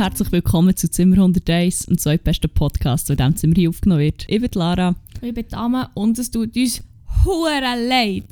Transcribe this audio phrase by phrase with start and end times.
[0.00, 4.24] Herzlich willkommen zu Zimmer 101, dem zweitbesten Podcast, der in diesem Zimmer hier aufgenommen wird.
[4.28, 4.94] Ich bin Lara.
[5.20, 6.82] Ich bin Dame und es tut uns
[7.22, 8.24] hure leid.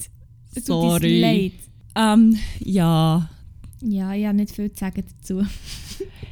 [0.55, 1.21] Es tut uns Sorry.
[1.21, 1.53] leid.
[1.95, 3.29] Ähm, ja.
[3.83, 5.43] Ja, ich habe nicht viel zu sagen dazu.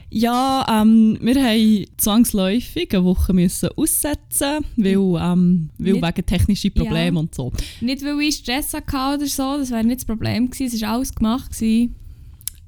[0.08, 6.72] Ja, ähm, wir haben zwangsläufig eine Woche müssen aussetzen, weil, ähm, weil Nicht- wegen technischen
[6.72, 7.20] Problemen Ja.
[7.20, 7.52] und so.
[7.82, 10.76] Nicht, weil ich Stress hatte oder so, das wäre nicht das Problem gewesen.
[10.76, 11.52] Es war alles gemacht.
[11.52, 11.94] Gewesen.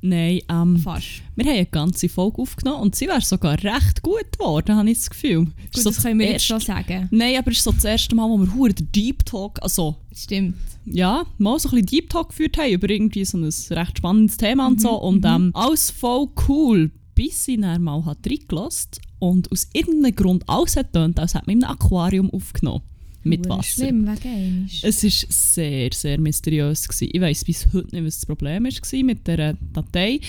[0.01, 1.23] Nein, ähm, Fast.
[1.35, 4.99] wir haben eine ganze Folge aufgenommen und sie wäre sogar recht gut geworden, habe ich
[4.99, 5.47] das Gefühl.
[5.47, 7.09] Gut, Ist so das können wir jetzt schon sagen.
[7.11, 9.97] Nein, aber es ist so das erste Mal, wo wir hure den Deep Talk, also
[10.15, 10.57] Stimmt.
[10.85, 14.37] ja, mal so ein bisschen Deep Talk geführt haben über irgendwie so ein recht spannendes
[14.37, 14.91] Thema und so.
[15.01, 20.49] Und ähm, alles voll cool, bis ich dann mal hat reingelassen und aus irgendeinem Grund
[20.49, 22.83] alles hat getönt, als hätte man einem Aquarium aufgenommen.
[23.29, 23.85] Mit Wasser.
[23.85, 24.67] Schlimm, wegen einmal.
[24.83, 26.89] Es war sehr, sehr mysteriös.
[26.89, 27.11] Gewesen.
[27.13, 30.21] Ich weiß bis heute nicht, was das Problem war mit dieser Datei.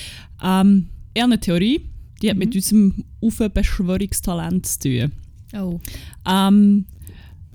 [0.43, 1.81] Ähm, ich habe eine Theorie,
[2.21, 5.11] die hat mit unserem Aufbeschwörungstalent zu tun.
[5.53, 5.79] Oh.
[6.27, 6.85] Ähm,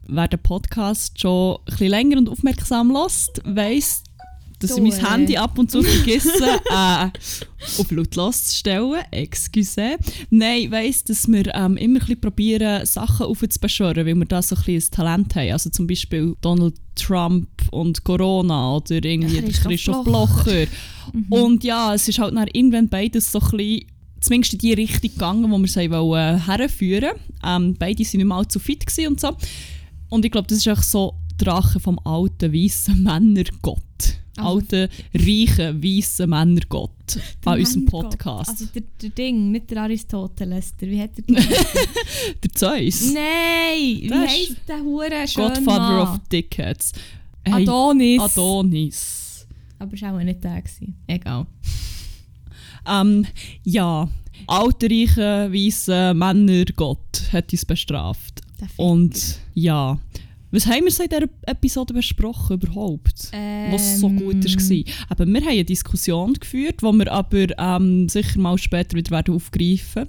[0.07, 4.03] wer den Podcast schon ein bisschen länger und aufmerksam lässt, weiss,
[4.67, 5.11] dass ich mein äh.
[5.11, 7.09] Handy ab und zu vergesse, äh,
[7.79, 9.03] auf lautlos zu stellen.
[9.11, 9.97] Excuse.
[10.31, 14.75] Nein, weiss, dass wir ähm, immer ein probieren, Sachen aufzubeschwören, weil wir da so ein
[14.75, 15.53] ein Talent haben.
[15.53, 20.45] Also zum Beispiel Donald Trump und Corona oder irgendwie der Christoph Christoph Blocher.
[20.45, 20.67] Blocher.
[21.31, 23.87] Und ja, es ist halt dann irgendwann beides so ein bisschen
[24.21, 27.13] zumindest in die Richtung gegangen, wo wir sie wollen, herführen
[27.45, 29.37] ähm, Beide waren nicht mal allzu fit und so.
[30.09, 33.83] Und ich glaube, das ist auch so die Rache vom alten, weißen Männergott.
[34.37, 36.91] Also- alten, reichen, weißen Männergott
[37.45, 37.87] an unserem.
[37.87, 38.51] Podcast.
[38.51, 40.75] Also der, der Ding, nicht der Aristoteles.
[40.77, 41.25] Der, wie hat er
[42.43, 43.13] der Zeus.
[43.13, 44.01] Nein!
[44.03, 46.09] Wie Das heisst der Hure schön Godfather Mann?
[46.15, 46.93] of Dickheads.
[47.45, 48.21] Hey, Adonis.
[48.23, 49.47] Adonis.
[49.79, 50.63] Aber es war auch nicht der.
[50.63, 50.97] Gewesen.
[51.07, 51.47] Egal.
[52.87, 53.27] Ähm,
[53.65, 54.09] ja,
[54.47, 58.41] alter, reicher, weißer Männergott hat uns bestraft.
[58.77, 59.99] Und ja,
[60.55, 63.31] was haben wir so in dieser Episode besprochen überhaupt?
[63.71, 64.95] Was so gut Ähm, war.
[65.11, 69.35] Aber wir haben eine Diskussion geführt, die wir aber ähm, sicher mal später wieder werden
[69.35, 70.07] aufgreifen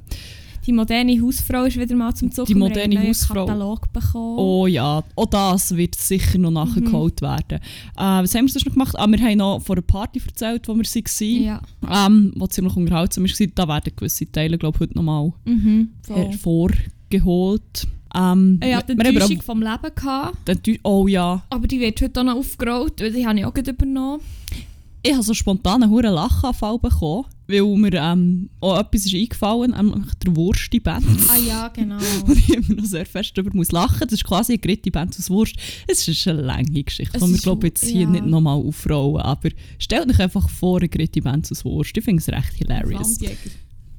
[0.67, 2.47] Die moderne Hausfrau ist wieder mal zum Zug.
[2.47, 3.45] Die moderne Hausfrau.
[3.45, 4.39] Katalog bekommen.
[4.39, 7.59] Oh ja, auch das wird sicher noch nachgeholt werden.
[7.59, 7.61] Äh,
[7.97, 8.95] was haben wir sonst noch gemacht?
[8.97, 11.61] Ah, wir haben noch von einer Party erzählt, wo wir waren, Ja.
[12.07, 13.47] ähm, die ziemlich unterhaltsam war.
[13.55, 15.89] Da werden gewisse Teile, glaube ich, heute noch mal Mhm.
[16.07, 17.87] Hervorgeholt.
[18.15, 19.95] Ähm, Ich hatte Enttäuschung aber vom Leben.
[19.95, 23.53] Gehabt, Oh ja, aber die wird heute auch noch aufgerollt, weil die habe ich auch
[23.53, 24.21] gerade übernommen.
[25.03, 29.71] ich habe so spontan einen hohen Lachanfall bekommen, weil mir ähm, auch etwas ist eingefallen,
[29.71, 31.05] nämlich der Wursti-Band.
[31.29, 31.97] Ah ja, genau.
[32.25, 33.99] Und ich immer noch sehr fest darüber muss lachen.
[33.99, 35.55] Das ist quasi eine gritte Band aus Wurst.
[35.87, 38.09] Es ist eine lange Geschichte, Es die wir ist glaube jetzt hier ja.
[38.09, 39.21] nicht nochmal aufrollen.
[39.21, 41.95] Aber stellt euch einfach vor, eine gritte Band aus Wurst.
[41.95, 43.19] Ich finde es recht hilarious.
[43.19, 43.37] Landjäger.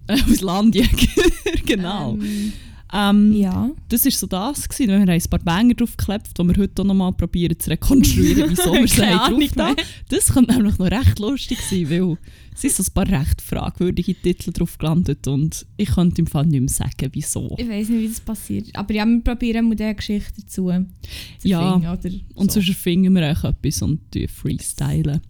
[0.09, 1.07] Äh, aus Landjäger,
[1.67, 2.15] genau.
[2.15, 2.53] Ähm,
[2.93, 3.71] Ähm, ja.
[3.89, 4.69] Das war so das.
[4.69, 4.89] Gewesen.
[4.91, 8.73] Wir haben ein paar Banger draufgeklebt, die wir heute auch nochmal probieren zu rekonstruieren, wieso
[8.75, 9.75] wir sie drauf da.
[10.09, 12.17] Das könnte nämlich noch recht lustig sein, weil
[12.55, 16.47] es sind so ein paar recht fragwürdige Titel drauf gelandet und ich könnte im Fall
[16.47, 17.55] nicht mehr sagen, wieso.
[17.59, 18.69] Ich weiß nicht, wie das passiert.
[18.75, 22.61] Aber ja, wir probieren mal diese Geschichte dazu zu Ja, finden, oder Und so.
[22.61, 25.21] sonst erfinden wir auch etwas und freestylen.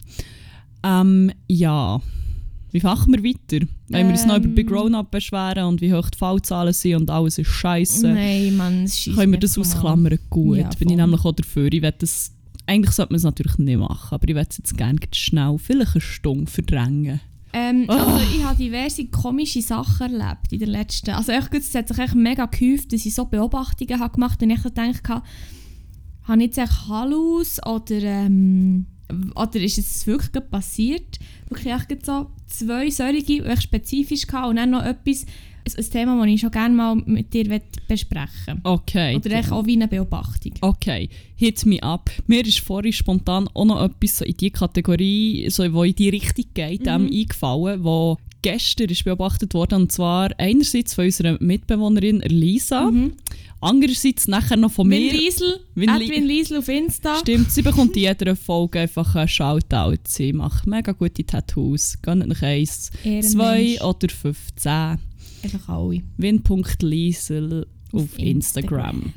[0.83, 2.01] Ähm, ja.
[2.77, 3.65] Wie machen wir weiter?
[3.87, 4.53] Wenn wir uns noch über Ähm.
[4.53, 8.83] Big Grown-Up beschweren und wie hoch die Fallzahlen sind und alles ist scheiße, Nein, Mann,
[8.83, 10.19] es können wir das ausklammern.
[10.29, 11.73] Gut, Ja, bin ich nämlich auch dafür.
[11.73, 12.31] Ich will das,
[12.67, 15.95] eigentlich sollte man es natürlich nicht machen, aber ich will es jetzt gerne schnell, vielleicht
[15.95, 17.19] eine Stunde verdrängen.
[17.53, 21.11] Ähm, also ich habe diverse komische Sachen erlebt in der letzten...
[21.11, 24.51] Also echt, es hat sich echt mega gehäuft, dass ich so Beobachtungen habe gemacht und
[24.51, 25.23] ich habe,
[26.25, 28.85] habe ich jetzt echt Hallus oder, ähm,
[29.35, 31.19] oder ist es wirklich passiert?
[31.49, 35.25] Wirklich gerade so zwei solche, die echt spezifisch hatte und dann noch etwas,
[35.77, 39.15] ein, Thema, das ich schon gerne mal mit dir möchte besprechen Okay.
[39.17, 40.53] Oder auch wie eine Beobachtung.
[40.61, 42.09] Okay, hit me up.
[42.27, 46.09] Mir ist vorhin spontan auch noch etwas so in die Kategorie, so, wo in die
[46.09, 46.87] Richtung geht, Mhm.
[46.87, 52.91] ähm, eingefallen, wo gestern ist beobachtet wurde, und zwar einerseits von unserer Mitbewohnerin Lisa,
[53.61, 55.13] andererseits nachher noch von Win mir.
[55.13, 57.17] Liesel, Win at Li- Win Liesel auf Insta.
[57.19, 59.97] Stimmt, sie bekommt in jeder Folge einfach einen Shoutout.
[60.07, 61.97] Sie macht mega gute Tattoos.
[62.01, 63.27] Gönnt euch eins, Ehrenmensch.
[63.31, 64.71] zwei oder 15.
[65.43, 66.01] Einfach alle.
[66.17, 69.13] Win.liesel auf, Auf Instagram.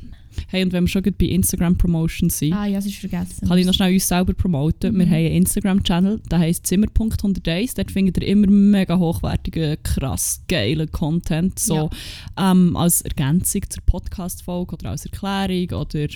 [0.51, 3.47] Hey, und wenn wir schon bei Instagram Promotion sind, Ah ja, ist vergessen.
[3.47, 4.93] kann ich noch schnell uns selber promoten.
[4.97, 5.09] Wir Mhm.
[5.09, 7.73] haben einen Instagram-Channel, der heisst Zimmer.101.
[7.75, 11.57] Dort findet ihr immer mega hochwertigen, krass geilen Content.
[11.57, 11.89] So
[12.37, 16.07] ähm, als Ergänzung zur Podcast-Folge oder als Erklärung oder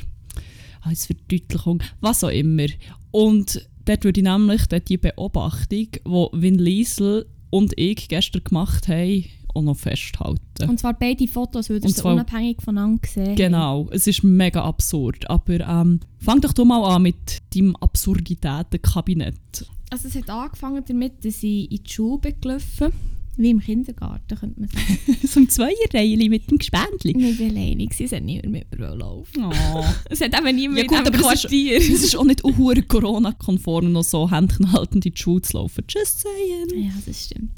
[0.81, 2.65] als Verdeutlichung, was auch immer.
[3.11, 8.87] Und dort würde ich nämlich dort die Beobachtung, die Vin Liesel und ich gestern gemacht
[8.89, 9.23] haben,
[9.55, 10.69] auch noch festhalten.
[10.69, 15.29] Und zwar beide Fotos, sie zwar- unabhängig voneinander gesehen Genau, es ist mega absurd.
[15.29, 19.65] Aber ähm, fang doch du mal an mit deinem Absurditätenkabinett.
[19.91, 22.91] Also es hat angefangen damit, dass ich in die Schule bin gelaufen
[23.37, 25.17] wie im Kindergarten, könnte man sagen.
[25.27, 27.11] so ein Zweierreihe mit dem Gespendli.
[27.17, 29.83] Ich war alleine, es hat niemand mit mir laufen Oh.
[30.09, 32.41] Es hat eben niemand Ja in gut, aber das ist, es ist auch nicht
[32.87, 35.83] Corona-konform, noch so händchenhaltend in die Schule zu laufen.
[35.89, 36.85] Just saying.
[36.85, 37.51] Ja, das stimmt.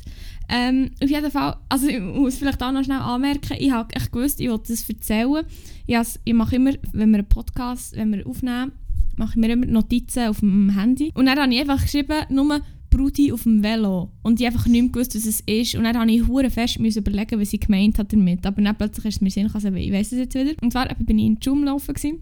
[0.50, 4.12] Ähm, auf jeden Fall, also ich muss vielleicht auch noch schnell anmerken, ich habe echt
[4.12, 5.46] gewusst, ich wollte das erzählen.
[5.86, 8.72] Ich, ich mache immer, wenn wir einen Podcast wenn wir aufnehmen,
[9.18, 11.12] mache ich mir immer Notizen auf dem Handy.
[11.16, 14.12] Und dann habe ich einfach geschrieben, nur Brudi auf dem Velo.
[14.22, 15.76] Und ich einfach nicht mehr gewusst, was es ist.
[15.76, 18.46] Und dann habe ich hure fest müssen überlegen, was ich gemeint hat damit.
[18.46, 20.54] Aber dann plötzlich ist es mir Sinn gekommen, ich weiss es jetzt wieder.
[20.62, 21.94] Und zwar bin ich in die Schule gelaufen.
[21.94, 22.22] Gewesen.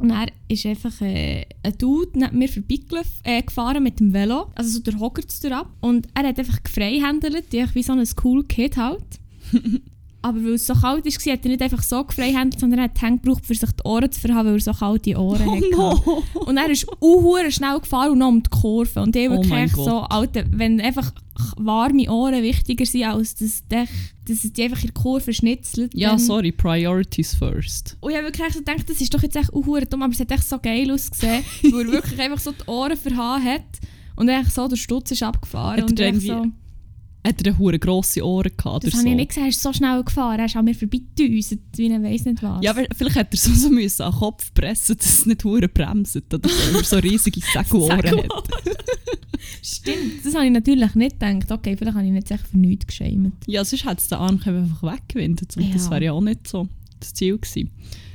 [0.00, 4.50] Und er ist einfach äh, ein Dude neben mir vorbeigefahren äh, gefahren mit dem Velo.
[4.54, 4.98] Also so der
[5.30, 5.68] es ab.
[5.80, 9.20] Und er hat einfach gefreihändelt, einfach wie so ein cool Kid halt.
[10.22, 12.96] Aber weil es so kalt war, hat er nicht einfach so gefreihändelt, sondern er hat
[12.96, 15.54] die Hände gebraucht, für sich die Ohren zu verhaben, weil er so kalte Ohren Oh
[15.56, 15.70] hatte.
[15.70, 16.22] no!
[16.46, 19.00] Und er ist unhure schnell gefahren und noch um die Kurve.
[19.00, 21.10] Und ich Oh wirklich so, Alter, wenn einfach
[21.56, 23.88] warme Ohren wichtiger sind, als dass, dich,
[24.28, 25.92] dass es die einfach in der Kurve schnitzelt.
[25.94, 27.96] Ja, sorry, priorities first.
[28.00, 30.20] und ich habe wirklich so gedacht, das ist doch jetzt echt unhure dumm, aber es
[30.20, 33.62] hat echt so geil ausgesehen, weil er wirklich einfach so die Ohren verhauen hat
[34.16, 35.80] und echt so der Stutz ist abgefahren.
[35.82, 36.44] Hat und er echt irgendwie- so,
[37.26, 39.08] Hat er hure grosse Ohren gehabt das habe so?
[39.08, 42.02] ich nicht gesehen, er ist so schnell gefahren, er ist an mir vorbeigedüst, wie ich
[42.02, 42.62] weiss nicht was.
[42.64, 45.44] Ja, aber vielleicht hätte er so, so müssen an den Kopf pressen, dass es nicht
[45.44, 48.48] hure bremst oder so, er so riesige Sägelohren hat.
[49.62, 51.50] Stimmt, das habe ich natürlich nicht gedacht.
[51.52, 53.34] Okay, vielleicht habe ich nicht echt für nichts geschämt.
[53.46, 55.90] Ja, sonst hätte es den Arm einfach weggewindet und das Ja.
[55.90, 56.68] wäre ja auch nicht so
[57.00, 57.70] das Ziel gewesen.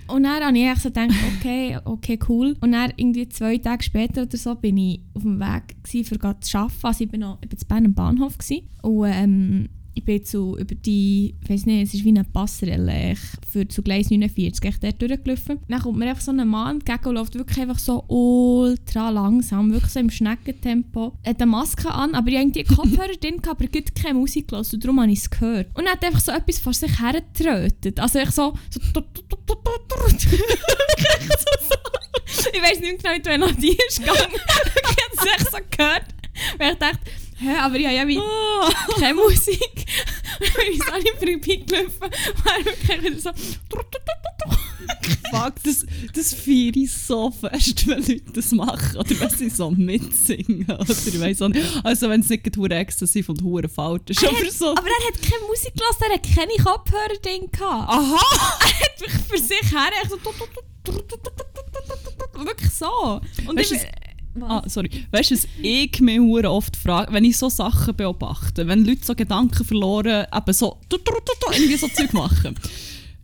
[0.07, 2.55] Und dann habe ich so gedacht, okay, okay, cool.
[2.61, 6.39] Und dann irgendwie zwei Tage später oder so bin ich auf dem Weg gewesen, gerade
[6.39, 6.75] zu arbeiten.
[6.83, 8.69] Also ich bin noch ich bin zu Bern am Bahnhof gewesen.
[8.81, 13.13] und ähm, ich bin zu, über die, ich weiß nicht, es ist wie eine Passerelle
[13.13, 13.19] ich,
[13.49, 15.59] für zu Gleis 49, echt dort durchgelaufen.
[15.69, 19.71] Dann kommt mir einfach so ein Mann entgegen und läuft wirklich einfach so ultra langsam,
[19.71, 21.13] wirklich so im Schneckentempo.
[21.23, 24.19] Er hat eine Maske an, aber ich hatte irgendwie Kopfhörer drin, aber er hat keine
[24.19, 25.67] Musik gehört darum habe ich es gehört.
[25.75, 27.99] Und er hat einfach so etwas vor sich hergetrötet.
[27.99, 28.53] Also ich so...
[28.69, 28.79] so
[32.53, 34.33] ich weiß nicht genau, wie die Melodie ist gegangen.
[34.33, 36.05] ich habe es echt so gehört.
[36.57, 36.99] Weil ich dachte,
[37.39, 38.21] hä, aber habe ja wie
[38.99, 39.85] keine Musik.
[40.39, 42.09] Ich so an ihm vorbeigelaufen
[42.45, 43.31] er wirklich wieder so...
[45.31, 48.97] Fuck, das, das feiere ich so fest, wenn Leute das machen.
[48.97, 50.69] Oder wenn sie so mitsingen.
[50.69, 51.65] Oder ich weiss auch nicht.
[51.83, 54.23] Also wenn es nicht gerade exzessiv und hure falsch ist.
[54.23, 54.71] Er Aber so...
[54.71, 57.89] Aber er hat keine Musik gelassen, er hat keine Kopfhörer drin gehabt.
[57.89, 58.19] Aha!
[58.59, 60.17] Er hat wirklich für sich her so...
[62.45, 63.21] Wirklich so.
[63.47, 63.81] Und Weißt ich?
[64.41, 64.89] Ah, sorry.
[65.11, 69.63] Weißt du, ich mich oft frage, wenn ich so Sachen beobachte, wenn Leute so Gedanken
[69.63, 70.79] verloren, eben so
[71.53, 72.55] irgendwie so Zeug machen.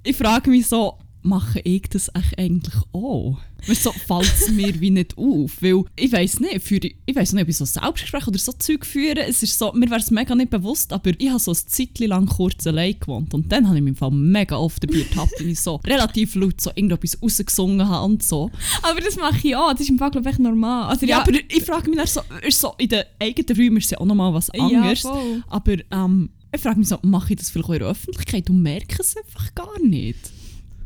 [0.04, 3.38] Ich frage mich so, mache ich das eigentlich auch?
[3.68, 5.62] Weißt so fällt es mir wie nicht auf.
[5.62, 8.86] Weil ich weiß nicht, für, ich weiß nicht, ob ich so Selbstgespräche oder so Zeug
[8.86, 9.24] führe.
[9.28, 12.08] Es ist so, mir wäre es mega nicht bewusst, aber ich habe so ein Zeitchen
[12.08, 13.34] lang kurz allein gewohnt.
[13.36, 16.34] Und dann habe ich mich im Fall mega oft dabei ertappt, wenn ich so relativ
[16.36, 18.50] laut so irgendetwas rausgesungen habe und so.
[18.82, 20.90] aber das mache ich auch, das ist im Fall glaube ich normal.
[20.90, 23.86] Also, Ja, aber ich frage mich dann so, ist so, in den eigenen Räumen ist
[23.86, 25.02] es ja auch nochmal was Ja, anderes.
[25.02, 25.44] voll.
[25.48, 28.62] aber ähm, ich frage mich so, mache ich das vielleicht auch in der Öffentlichkeit und
[28.62, 30.18] merke es einfach gar nicht?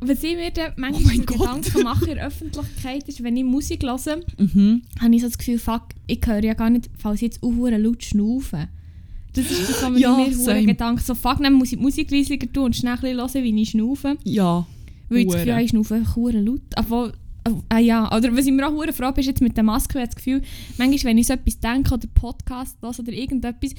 [0.08, 1.38] Was ich mir dann Oh manchmal Gott.
[1.38, 4.82] Gedanken mache in der Öffentlichkeit ist, wenn ich Musik höre, Mhm.
[5.00, 7.52] habe ich so das Gefühl, fuck, ich höre ja gar nicht, falls ich jetzt auch
[7.52, 8.68] laut schnaufe.
[9.34, 10.66] Das ist das, was mir Ja, mir.
[10.66, 13.44] Gedanken so, fuck, dann muss ich die Musik leisiger tun und schnell ein bisschen hören,
[13.44, 14.18] wie ich schnaufe.
[14.24, 14.66] Ja.
[15.10, 15.36] Weil ich das.
[15.36, 16.62] Gefühl habe, ich schnaufe einfach laut.
[16.78, 17.14] Obwohl,
[17.50, 19.94] oh, ah ja, oder was ich mir auch hure frage, ist jetzt mit der Maske,
[19.98, 20.42] ich habe das Gefühl,
[20.78, 23.72] manchmal, wenn ich so etwas denke oder Podcast höre oder irgendetwas,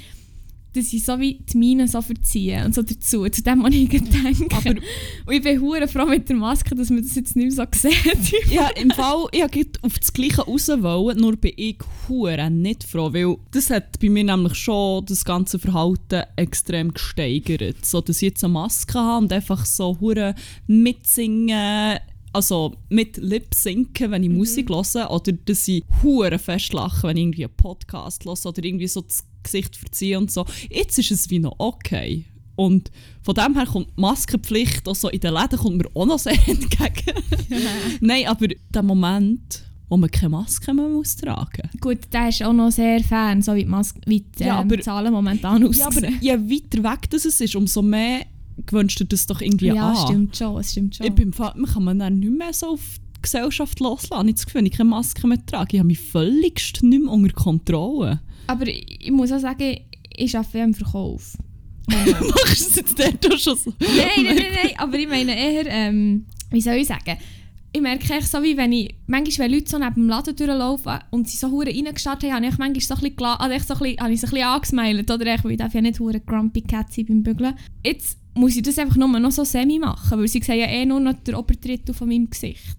[0.77, 3.89] dass ich so wie die Miene so verziehe und so dazu, zu dem, was ich
[3.89, 4.57] denke.
[4.57, 7.67] Aber und ich bin hure froh mit der Maske, dass man das jetzt nicht mehr
[7.67, 8.51] so sieht.
[8.53, 11.79] ja, im Fall, ich wollte auf das Gleiche raus, wollen, nur bin ich
[12.09, 17.85] hure nicht froh, weil das hat bei mir nämlich schon das ganze Verhalten extrem gesteigert.
[17.85, 20.35] So, dass ich jetzt eine Maske habe und einfach so hure
[20.67, 21.99] mitsingen,
[22.37, 27.17] also mit Lip sinken, wenn ich Musik höre, oder dass ich hure fest lache, wenn
[27.17, 30.45] ich irgendwie einen Podcast höre oder irgendwie so das Gesicht verziehe und so.
[30.71, 32.27] Jetzt ist es wie noch okay.
[32.55, 32.91] Und
[33.23, 36.19] von dem her kommt die Maskenpflicht auch so in den Läden kommt mir auch noch
[36.19, 37.23] sehr entgegen.
[38.01, 42.53] Nein, aber der Moment, wo man keine Maske mehr muss tragen Gut, der ist auch
[42.53, 45.79] noch sehr fern, so wie die, Maske, wie die Ja, ähm, aber- Zahlen momentan aussehen.
[45.81, 48.27] Ja, aber je weiter weg das es ist, umso mehr
[48.67, 49.97] gewünscht du das doch irgendwie ja, an.
[49.97, 51.07] stimmt schon, es stimmt schon.
[51.07, 54.13] Ich bin man kann man dann nicht mehr so auf die Gesellschaft loslassen.
[54.13, 57.13] Ich habe das Gefühl, ich keine Maske mehr trage, ich habe mich völligst nicht mehr
[57.13, 58.21] unter Kontrolle.
[58.47, 59.79] Aber ich muss auch sagen,
[60.17, 61.37] ich arbeite ja im Verkauf.
[61.89, 63.73] Machst du es jetzt dort schon so?
[63.79, 67.17] nein, nein, nein, nein, aber ich meine eher, ähm, wie soll ich sagen,
[67.77, 70.99] ich merke echt so, wie wenn ich, manchmal wenn Leute so neben dem Laden durchlaufen
[71.11, 73.75] und sie so hure reingestartet haben, habe ich manchmal so ein bisschen, also echt so
[73.75, 76.21] ein bisschen, habe ich so ein bisschen angesmiled, oder weil ich darf ja nicht hure
[76.21, 77.55] grumpy cat sein beim Bügeln.
[77.85, 80.85] Jetzt muss ich das einfach nur noch so semi machen, weil sie sehen ja eh
[80.87, 82.77] nur noch den Oberdrittel von meinem Gesicht.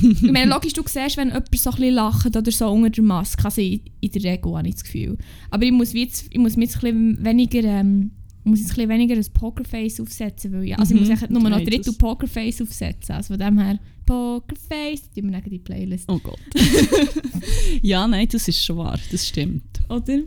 [0.02, 3.04] ich meine, logisch, du siehst, wenn jemand so ein bisschen lacht oder so unter der
[3.04, 5.18] Maske, also in, in der Regel habe ich das Gefühl.
[5.50, 8.10] Aber ich muss, jetzt, ich muss mir jetzt ein bisschen weniger, ähm,
[8.44, 11.20] ich muss jetzt ein bisschen weniger ein Pokerface aufsetzen, weil ja, also ich Mhm, muss
[11.22, 16.08] echt nur noch Drittel Pokerface aufsetzen, also von dem her Pokerface, die wir die Playlist,
[16.08, 16.38] Oh Gott.
[17.82, 18.98] ja, nein, das ist schon wahr.
[19.10, 19.80] Das stimmt.
[19.88, 20.20] oder?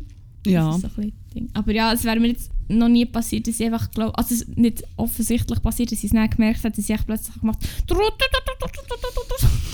[0.45, 0.67] Ja.
[0.67, 1.49] Das ist so ein Ding.
[1.53, 4.41] Aber ja, es wäre mir jetzt noch nie passiert, dass ich einfach glaube, also es
[4.41, 7.59] ist nicht offensichtlich passiert, dass ich es nicht gemerkt habe, dass echt plötzlich gemacht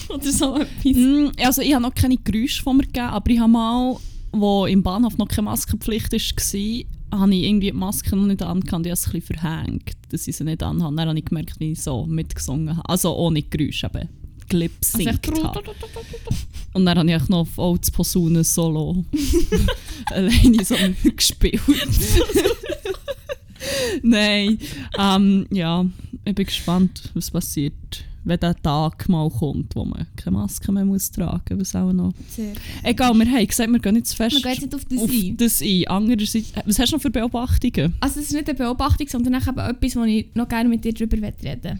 [0.09, 0.95] oder so etwas.
[0.95, 3.97] Mm, Also ich habe noch keine Geräusche von mir gegeben, aber ich habe mal,
[4.31, 8.85] wo im Bahnhof noch keine Maskenpflicht war, habe ich irgendwie die Maske noch nicht angehabt
[8.85, 10.95] ich habe es ein bisschen verhängt, dass ich sie nicht anhabe.
[10.95, 12.89] Dann habe ich gemerkt, wie ich so mitgesungen habe.
[12.89, 14.09] Also ohne Geräusche, eben
[14.51, 15.63] Also habe.
[16.73, 19.03] Und dann habe ich noch auf Olds Posaune Solo
[20.07, 20.75] alleine so
[21.15, 21.61] gespielt.
[24.03, 24.59] Nein,
[24.97, 25.85] ähm, ja,
[26.25, 30.85] ich bin gespannt, was passiert, wenn der Tag mal kommt, wo man keine Maske mehr
[30.85, 31.73] muss tragen muss.
[31.73, 32.13] Was auch noch.
[32.29, 32.53] Sehr.
[32.83, 34.99] Egal, wir haben gesagt, wir gehen nicht zu fest Man geht jetzt nicht auf das
[34.99, 35.37] auf ein.
[35.37, 35.87] das ein.
[35.87, 37.93] Andererseits, was hast du noch für Beobachtungen?
[37.99, 40.83] Also es ist nicht eine Beobachtung, sondern auch eben etwas, wo ich noch gerne mit
[40.83, 41.79] dir darüber reden.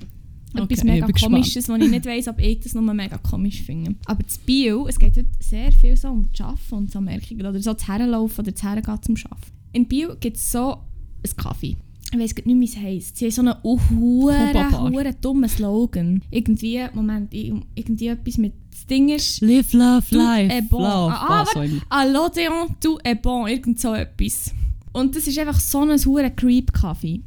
[0.52, 3.62] Etwas Okay, mega ich komisches, wo ich nicht weiss, ob ich das nur mega komisch
[3.62, 3.96] finde.
[4.06, 7.46] Aber das Bio, es geht heute sehr viel so um das Arbeiten und so Merkungen
[7.46, 9.52] oder so das Herlaufen oder das Hergehen zum Arbeiten.
[9.74, 11.76] In Bio gibt es so einen Kaffee.
[12.12, 13.18] Ich weiß nicht mehr, wie es heisst.
[13.18, 16.22] Sie haben so einen hure dummen Slogan.
[16.32, 19.42] Irgendwie, Moment, ir- irgendwie etwas mit, das Ding ist...
[19.42, 20.82] Live, love, life, es bon.
[20.82, 21.72] love, Ah, was.
[21.90, 24.52] À l'Odéon, du es bon, irgend so etwas.
[24.92, 27.22] Und das ist einfach so ein hure Creep-Kaffee.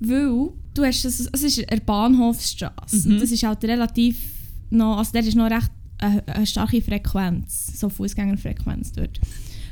[0.00, 3.08] Weil du hast, das, es ist eine Bahnhofsstraße.
[3.08, 3.14] Mhm.
[3.14, 4.16] Und das ist halt relativ
[4.70, 9.18] noch, also dort ist noch recht eine, eine starke Frequenz, so Fußgängerfrequenz dort.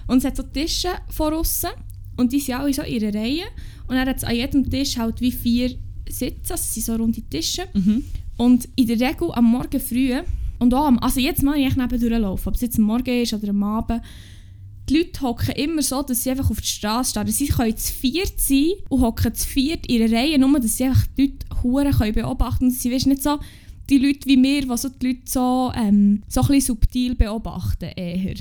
[0.09, 1.71] Und es hat so Tische von außen
[2.17, 3.45] und die sind alle so in einer Reihe.
[3.89, 5.71] Und dann hat es an jedem Tisch halt wie vier
[6.09, 7.63] Sitze, also es sind so runde Tische.
[7.75, 8.05] Mhm.
[8.37, 10.15] Und in der Regel am Morgen früh,
[10.59, 13.35] und auch am, also jetzt mal ich neben durchlaufen, ob es jetzt am Morgen ist
[13.35, 14.03] oder am Abend,
[14.89, 17.29] die Leute hocken immer so, dass sie einfach auf die Straße starren.
[17.29, 20.85] Sie können zu viert sein und hocken zu viert in einer Reihe, nur dass sie
[20.85, 22.71] einfach die Leute Huren können beobachten können.
[22.71, 23.39] Sie wissen nicht so,
[23.91, 27.91] die Leute wie mir, die so die Leute so, ähm, so ein bisschen subtil beobachten
[27.97, 28.37] eher.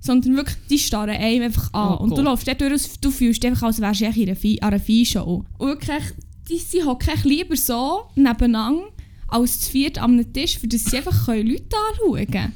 [0.00, 1.94] Sondern wirklich, die starren einem einfach an.
[1.98, 2.24] Oh und du Gott.
[2.24, 5.44] läufst dort durch, du fühlst einfach, als wärst du in einer Vieh- an einer Viehshow.
[5.58, 6.02] Und wirklich,
[6.48, 8.84] die, sie hocken lieber so nebeneinander
[9.26, 12.52] als zu viert an einem Tisch, für das sie einfach Leute anschauen können.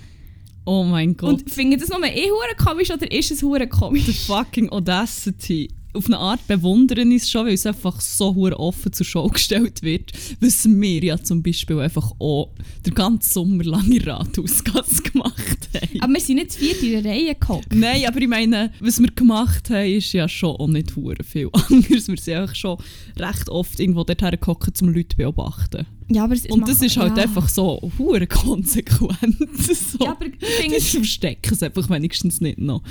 [0.64, 1.30] Oh mein Gott.
[1.42, 4.06] Und finden das nur eh hure komisch oder ist es hure komisch?
[4.06, 5.68] the fucking Audacity.
[5.94, 9.82] Auf eine Art bewundern ist es schon, weil es einfach so offen zur Show gestellt
[9.82, 10.10] wird.
[10.40, 12.50] Was wir ja zum Beispiel einfach auch
[12.86, 16.00] den ganzen Sommer lang in Rathausgasse gemacht haben.
[16.00, 17.74] Aber wir sind nicht zu viert in der Reihe gehockt.
[17.74, 22.08] Nein, aber ich meine, was wir gemacht haben, ist ja schon auch nicht viel anders.
[22.08, 22.78] Wir sind einfach schon
[23.18, 25.86] recht oft irgendwo dorthin gehockt, um Leute zu beobachten.
[26.12, 27.24] Ja, aber es, Und das ist halt ja.
[27.24, 29.36] einfach so hure konsequent.
[29.72, 30.04] So.
[30.04, 32.82] Ja, aber ich Die verstecken es einfach wenigstens nicht noch.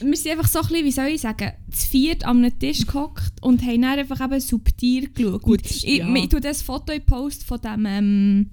[0.00, 2.86] wir sind einfach so ein bisschen, wie soll ich sagen, zu viert an einem Tisch
[2.86, 5.42] gehockt und haben dann einfach eben subtil geschaut.
[5.42, 6.14] Gut, ich, ja.
[6.14, 8.50] ich tue das Foto in Post von dem, ähm,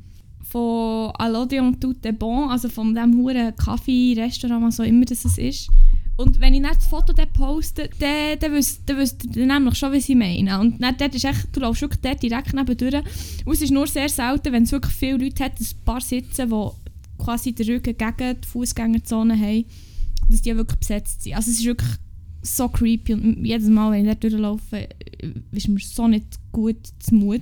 [0.49, 5.69] von Alodion Tout est Bon, also von dem huren Kaffee-Restaurant, was auch immer das ist.
[6.19, 9.75] Und wenn ich dann das Foto dort poste, dann, dann wisst dann wisst ihr nämlich
[9.75, 10.59] schon, was ich meine.
[10.59, 12.93] Und dann, dort ist echt, du läufst wirklich dort direkt neben durch.
[13.45, 16.49] Und es ist nur sehr selten, wenn es wirklich viele Leute hat, ein paar sitzen,
[16.49, 19.63] die quasi den Rücken gegen die Fußgängerzone haben,
[20.29, 21.35] dass die wirklich besetzt sind.
[21.37, 21.89] Also es ist wirklich
[22.41, 24.89] so creepy und jedes Mal, wenn ich dort durchlaufe,
[25.51, 27.41] ist mir so nicht gut zu Mut.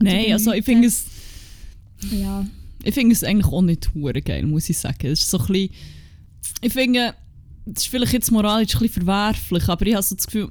[0.00, 1.04] Nein, also ich finde es,
[2.10, 2.46] Ja.
[2.82, 5.06] ich finde es eigentlich auch nicht hure geil, muss ich sagen.
[5.08, 5.70] Es ist so ein bisschen,
[6.62, 7.14] ich finde,
[7.64, 10.50] das ist vielleicht jetzt moralisch ein bisschen verwerflich, aber ich habe so das Gefühl,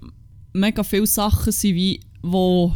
[0.53, 2.73] mega viele Sachen sind wie, wo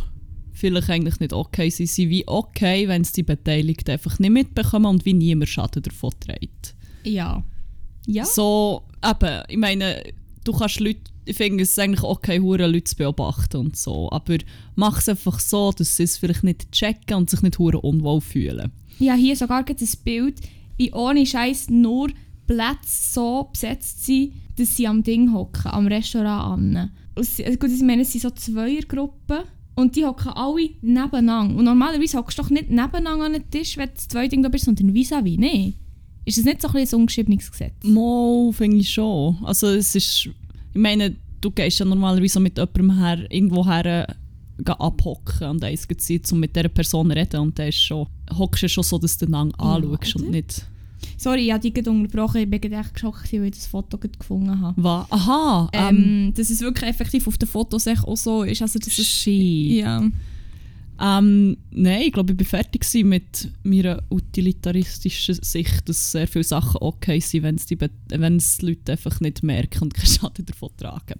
[0.53, 4.85] vielleicht eigentlich nicht okay sind, sind wie okay, wenn es die Beteiligten einfach nicht mitbekommen
[4.85, 6.75] und wie niemand Schaden davon trägt.
[7.03, 7.43] Ja.
[8.07, 8.25] Ja.
[8.25, 10.03] So, eben, ich meine,
[10.43, 14.37] du kannst Leute, ich finde es eigentlich okay, hure Leute zu beobachten und so, aber
[14.75, 18.21] mach es einfach so, dass sie es vielleicht nicht checken und sich nicht hure unwohl
[18.21, 18.71] fühlen.
[18.99, 20.39] Ja, hier sogar gibt es ein Bild,
[20.77, 22.09] wie ohne Scheiß nur
[22.47, 26.91] Plätze so besetzt sind, dass sie am Ding hocken, am Restaurant an.
[27.15, 29.39] Gut, ich meine, es sind so Zweiergruppen
[29.75, 31.55] und die hocken alle nebeneinander.
[31.57, 34.43] Und normalerweise hockst du doch nicht nebeneinander an den Tisch, wenn du das zweite Ding
[34.43, 35.37] da bist, sondern vis-à-vis.
[35.37, 35.73] Nee.
[36.25, 37.83] Ist das nicht so ein, ein ungeschriebenes Gesetz?
[37.83, 39.37] Mal, finde ich schon.
[39.43, 40.31] Also es ist, ich
[40.73, 46.31] meine, du gehst ja normalerweise mit jemandem her, irgendwo her äh, abhocken und eins Zeit,
[46.31, 49.25] um mit dieser Person zu reden und dann schon, hockst du schon so, dass du
[49.25, 50.25] den lang anschaust oder?
[50.25, 50.65] und nicht...
[51.17, 52.41] Sorry, ich habe dich unterbrochen.
[52.41, 54.81] Ich bin gerade echt geschockt, weil ich das Foto gefunden habe.
[54.83, 55.12] Was?
[55.12, 55.69] Aha!
[55.74, 58.62] Ähm, Ähm, dass es wirklich effektiv auf den Fotos auch so ist.
[58.62, 59.71] Also, das ist, shit.
[59.81, 60.03] ja.
[60.97, 66.77] Ähm, nein, ich glaube, ich war fertig mit meiner utilitaristischen Sicht, dass sehr viele Sachen
[66.79, 70.05] okay sind, wenn es die, Be- wenn es die Leute einfach nicht merken und keinen
[70.07, 71.19] Schaden davon tragen.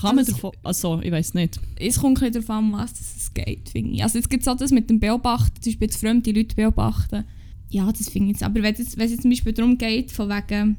[0.00, 0.52] Kann man Also- davon...
[0.62, 1.60] Also, ich weiß nicht.
[1.76, 4.02] Es kommt ein darauf an, was es geht, finde ich.
[4.02, 7.24] Also jetzt gibt es auch das mit dem Beobachten, zum Beispiel fremde Leute beobachten.
[7.70, 8.42] Ja, das finde ich jetzt.
[8.42, 10.76] Aber wenn es jetzt, zum Beispiel darum geht, von wegen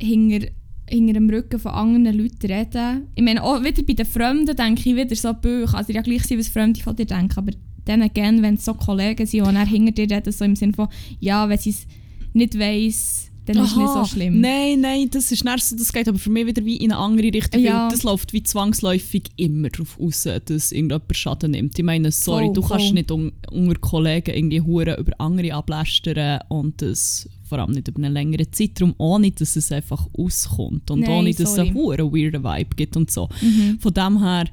[0.00, 0.48] hinter,
[0.88, 3.08] hinter dem Rücken von anderen Leuten reden.
[3.14, 5.72] Ich meine, auch wieder bei den Fremden denke ich wieder so Büch.
[5.74, 7.52] Also ja gleich sein, was Fremde von dir denken, aber
[7.84, 10.72] dann gerne, wenn es so Kollegen sind, die dann hinter dir reden, so im Sinne
[10.72, 10.88] von,
[11.20, 11.86] ja, wenn sie es
[12.32, 14.40] nicht weiss, dann ist es nicht so Aha, schlimm.
[14.40, 17.00] Nein, nein, das ist nicht so, das geht aber für mich wieder wie in eine
[17.00, 17.62] andere Richtung.
[17.62, 17.88] Ja.
[17.88, 21.78] Das läuft wie zwangsläufig immer darauf aus, dass irgendjemand Schaden nimmt.
[21.78, 22.94] Ich meine, sorry, Voll, du kannst voll.
[22.94, 27.98] nicht un unter Kollegen irgendwie Huren über andere ablästern und das vor allem nicht über
[27.98, 31.68] einen längeren Zeitraum, ohne dass es einfach auskommt und Nein, ohne dass es sorry.
[31.68, 33.28] einen Huren weirden Vibe gibt und so.
[33.40, 33.78] Mhm.
[33.78, 34.44] Von dem her,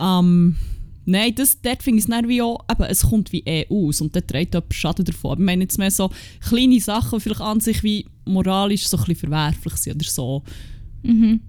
[0.00, 0.56] ähm,
[1.06, 4.00] nein, das, dort finde ich es dann wie auch, eben, es kommt wie eh aus
[4.00, 5.32] und dort trägt jemand Schaden davon.
[5.32, 9.04] Aber Ich meine jetzt mehr so kleine Sachen, vielleicht an sich wie moralisch so ein
[9.04, 10.42] bisschen verwerflich sind oder so.
[11.02, 11.40] Mhm.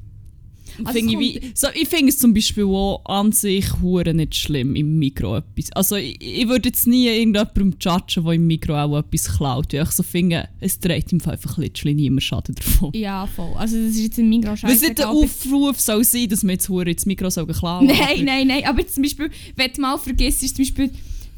[0.83, 4.13] Also finde es ich, wie, so, ich finde es zum Beispiel auch an sich hure
[4.13, 5.71] nicht schlimm im Mikro etwas.
[5.73, 9.73] Also ich, ich würde jetzt nie irgendjemandem judgen, der im Mikro auch etwas klaut.
[9.73, 12.91] Weil ich so finde, es trägt im Fall einfach literally niemand Schaden davon.
[12.93, 13.53] Ja, voll.
[13.55, 16.51] Also das ist jetzt ein Migros Weil es nicht der Aufruf soll sein, dass wir
[16.51, 18.63] jetzt hure ins Mikro sollen klauen Nein, nein, nein.
[18.65, 20.91] Aber zum Beispiel, wenn du mal vergisst, zum Beispiel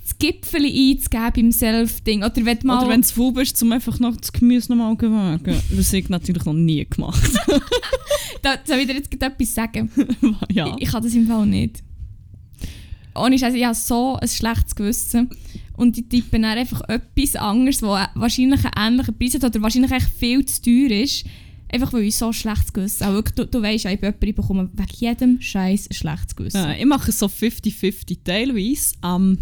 [0.03, 2.23] das Gipfel einzugeben beim Self-Ding.
[2.23, 2.79] Oder wenn du mal...
[2.79, 5.61] Oder wenn du faul bist, um einfach noch das Gemüse nochmal zu wägen.
[5.69, 7.31] Das habe ich natürlich noch nie gemacht.
[8.41, 9.89] da soll ich dir jetzt etwas sagen?
[10.51, 10.75] ja.
[10.75, 11.83] Ich, ich kann das im Fall nicht.
[13.15, 15.29] Ohne Scheiße, ich habe so ein schlechtes Gewissen.
[15.77, 19.91] Und ich tippe dann einfach etwas anderes, das wahrscheinlich einen ähnlichen Preis hat oder wahrscheinlich
[19.91, 21.25] echt viel zu teuer ist.
[21.71, 23.23] Einfach weil ich so ein schlechtes Gewissen habe.
[23.35, 26.57] Du, du weißt ja, ich bin jemand, ich bekomme wegen jedem Scheiß ein schlechtes Gewissen.
[26.57, 28.95] Ja, ich mache es so 50-50 teilweise.
[29.03, 29.39] Ähm,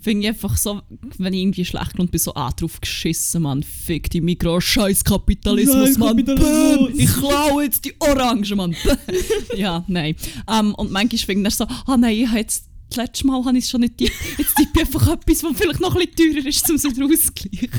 [0.00, 0.80] Finde ich einfach so,
[1.18, 3.62] wenn ich irgendwie schlecht und bin so ah, drauf geschissen, Mann.
[3.62, 6.16] Fick die Mikro, scheiß Kapitalismus, Scheiß Mann.
[6.24, 6.90] Kapitalismus.
[6.94, 8.76] Ich klaue jetzt die Orange, Mann.
[9.56, 10.14] ja, nein.
[10.48, 13.58] Ähm, und manchmal finde ich so, ah nein, ich habe jetzt das letzte Mal habe
[13.58, 14.12] ich es schon nicht tippt.
[14.38, 17.04] Jetzt tippe ich einfach etwas, was vielleicht noch ein bisschen teurer ist, um es wieder
[17.04, 17.70] auszugleichen.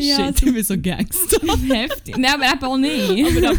[0.00, 1.38] Ja, Shit, ich bin so Gangster.
[1.68, 2.16] Heftig.
[2.16, 3.54] Nein, aber eben auch nicht.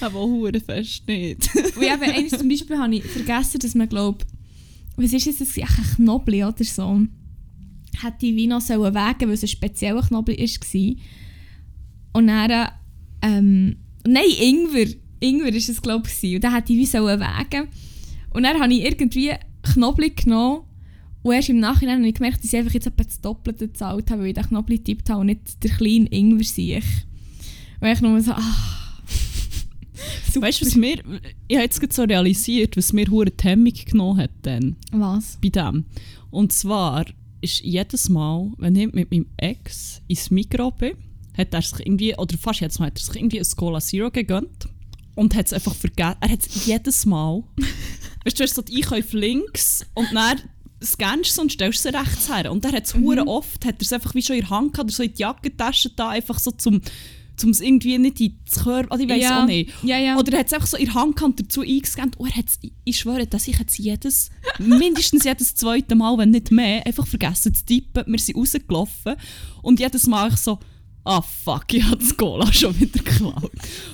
[0.00, 1.50] Aber auch, eben auch fest nicht.
[1.54, 4.26] Und eben, eines zum Beispiel habe ich vergessen, dass man glaubt,
[4.96, 5.54] was ist jetzt das?
[5.62, 7.00] Ach, ein Knobli oder so.
[8.00, 10.94] Hätte ich wie noch wägen, weil es ein spezieller Knobli war.
[12.12, 12.68] Und dann,
[13.22, 13.76] ähm,
[14.06, 14.86] nein, Ingwer.
[15.20, 16.34] Ingwer war es, glaube ich.
[16.34, 17.68] Und dann hätte ich wie wägen.
[18.30, 20.62] Und dann habe ich irgendwie Knobli genommen.
[21.22, 24.10] Und erst im Nachhinein habe ich gemerkt, dass ich einfach jetzt etwa das Doppelte gezahlt
[24.10, 26.82] habe, weil ich den Knobli getippt habe und nicht der kleine Ingwer sehe.
[27.80, 28.32] Und ich nur so,
[29.94, 30.40] ah.
[30.40, 30.98] Weißt du, was mir.
[31.48, 35.38] Ich habe jetzt gerade so realisiert, was mir hure die Hemmung genommen hat dann, Was?
[35.42, 35.84] bei dem.
[36.30, 37.04] Und zwar
[37.40, 40.96] ist jedes Mal, wenn ich mit meinem Ex ins Mikro bin,
[41.36, 44.10] hat er sich irgendwie, oder fast jedes Mal, hat er sich irgendwie ein Cola Zero
[44.10, 44.68] gegönnt
[45.14, 46.16] und hat es einfach vergessen.
[46.20, 47.44] Er hat es jedes Mal.
[48.24, 50.40] weißt du, du hast so die Einkäufe links und dann
[50.82, 52.50] scannst du und stellst sie rechts her.
[52.50, 54.72] Und er hat es hure oft, hat er es einfach wie schon in der Hand
[54.72, 56.80] gehabt oder so in die Jackentasche da, einfach so zum
[57.36, 59.42] zum es irgendwie nicht ins Gehör, also ich weiß Ja.
[59.42, 59.70] auch nicht.
[59.82, 60.16] Ja, ja.
[60.18, 62.14] Oder er hat es einfach so in der Hand gehabt und dazu eingescannt.
[62.18, 66.50] Oh, er hat's, ich schwöre, dass ich jetzt jedes, mindestens jedes zweite Mal, wenn nicht
[66.50, 68.04] mehr, einfach vergessen zu tippen.
[68.06, 69.14] Wir sind rausgelaufen
[69.62, 70.58] und jedes Mal ich so,
[71.04, 73.50] ah fuck, ich habe das Cola schon wieder geklaut.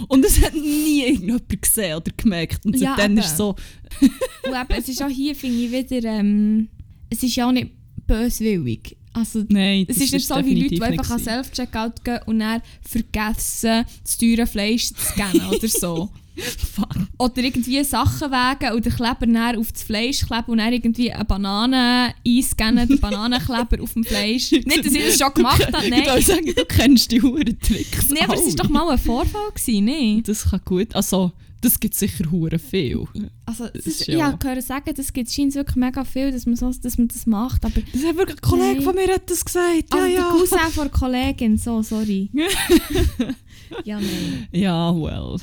[0.09, 2.65] Und es hat nie irgendjemand gesehen oder gemerkt.
[2.67, 3.21] Und Ja, seitdem eben.
[3.21, 3.57] ist so,
[4.01, 6.69] Und eben, es ist auch hier, finde ich, wieder, ähm,
[7.09, 7.71] es ist ja auch nicht
[8.07, 8.97] böswillig.
[9.13, 11.19] Also, nein, es das ist nicht so wie Leute, die einfach an.
[11.19, 16.11] Self-Checkout gehen und dann vergessen, das teure Fleisch zu scannen oder so.
[17.19, 21.13] Oder irgendwie Sachen wägen und den Kleber dann auf das Fleisch kleben und dann irgendwie
[21.13, 24.51] eine Banane einscannen, den Bananenkleber auf dem Fleisch.
[24.53, 26.23] Nicht, dass ich das schon gemacht habe, Ich würde nein.
[26.23, 28.09] sagen, du kennst die Huren Tricks.
[28.09, 30.23] Nein, aber es war doch mal ein Vorfall, gewesen, ne?
[30.25, 33.07] Das kann gut, also das gibt sicher Huren viel.
[33.47, 36.33] Also, das ist, ist ich ja- habe gehört sagen, das gibt scheint wirklich mega viel,
[36.33, 38.83] dass man, so, dass man das macht, aber Das hat wirklich ein Kollege Nein.
[38.83, 39.93] von mir hat das gesagt.
[39.93, 40.31] Also ja, der ja.
[40.31, 42.31] Cousin von der Kollegin, so, sorry.
[43.85, 44.49] ja, nein.
[44.53, 45.37] Ja, well.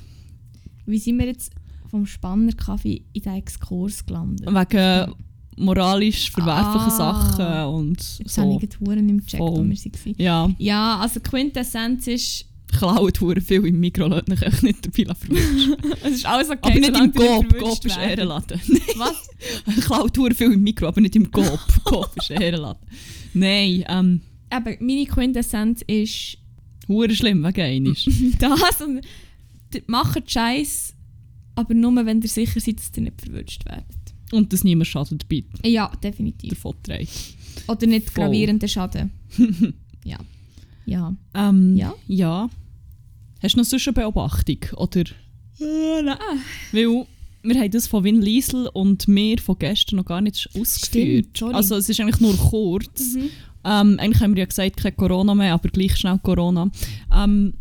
[0.85, 1.51] Wie sind wir jetzt
[1.89, 4.47] vom Spanner-Kaffee in diesen Exkurs gelandet?
[4.47, 5.13] Wegen
[5.59, 6.97] moralisch verwerflichen Ah.
[6.97, 8.59] Sachen und Jetzt habe so.
[8.61, 10.15] ich die Huren mehr gecheckt, wo wir waren.
[10.17, 15.15] Ja, Ja, also Quintessenz ist, klaut hure viel im Mikro, lässt mich echt nicht dabei
[15.15, 15.75] verwischen.
[16.03, 17.97] Es ist alles okay, aber nicht im Coop, verwünscht Coop ist.
[17.97, 18.61] Ehrenladen.
[18.97, 19.29] Was?
[19.85, 21.59] klaut hure viel im Mikro, aber nicht im Coop.
[21.83, 22.85] Coop ist Ehrenladen.
[23.33, 26.37] Nein, ähm, Eben, meine Quintessenz ist
[26.87, 28.05] hure schlimm, wegen einisch.
[28.39, 29.01] das und
[29.87, 30.93] macht Scheiß,
[31.55, 33.85] aber nur wenn ihr sicher seid, dass ihr nicht verwünscht werdet.
[34.31, 36.49] Und dass niemand Schaden dabei Ja, definitiv.
[36.49, 37.09] davon trägt.
[37.67, 38.25] Oder nicht Voll.
[38.25, 39.11] gravierender Schaden.
[40.03, 40.17] ja.
[40.87, 41.15] Ja.
[41.35, 41.93] Ähm, Ja?
[42.07, 42.49] ja.
[43.43, 44.57] Hast du noch sonst eine Beobachtung?
[44.77, 45.01] Oder?
[45.59, 46.17] Äh, nein.
[46.71, 47.05] Weil
[47.43, 51.27] wir haben das von Win Liesel und mir von gestern noch gar nicht ausgeführt.
[51.37, 53.13] Stimmt, also es ist eigentlich nur kurz.
[53.15, 53.29] Mhm.
[53.63, 56.71] Ähm, eigentlich haben wir ja gesagt, kein Corona mehr, aber gleich schnell Corona.
[57.13, 57.53] Ähm,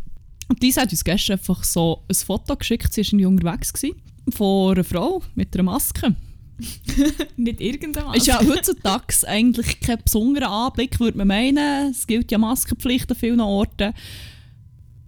[0.47, 3.97] und die hat uns gestern einfach so ein Foto geschickt, sie war irgendwie unterwegs gewesen,
[4.29, 6.15] von einer Frau mit einer Maske.
[7.37, 11.91] Nicht irgendein Ist ja heutzutage eigentlich kein besonderer Anblick, würde man meinen.
[11.91, 13.93] Es gilt ja Maskenpflicht an vielen Orten.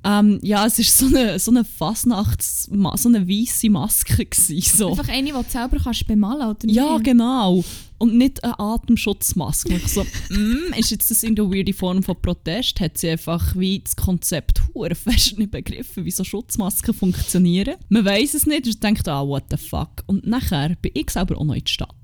[0.03, 2.69] Ähm, ja, es war so eine, so eine Fasnachts...
[2.95, 4.25] so eine weisse Maske.
[4.25, 4.91] Gewesen, so.
[4.91, 7.63] Einfach eine, die du selber kannst bemalen oder Ja, genau.
[7.97, 9.81] Und nicht eine Atemschutzmaske.
[9.85, 12.79] So, mm, ist jetzt das irgendeine weirde Form von Protest?
[12.79, 17.75] Hat sie einfach wie das Konzept hure fest nicht begriffen, wie so Schutzmasken funktionieren?
[17.89, 20.03] Man weiß es nicht und denkt, ah, what the fuck.
[20.07, 21.95] Und nachher bin ich selber auch noch in der Stadt.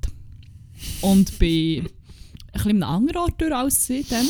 [1.02, 1.90] Und bin ein
[2.54, 4.28] bisschen in einem anderen Ort durch als dann.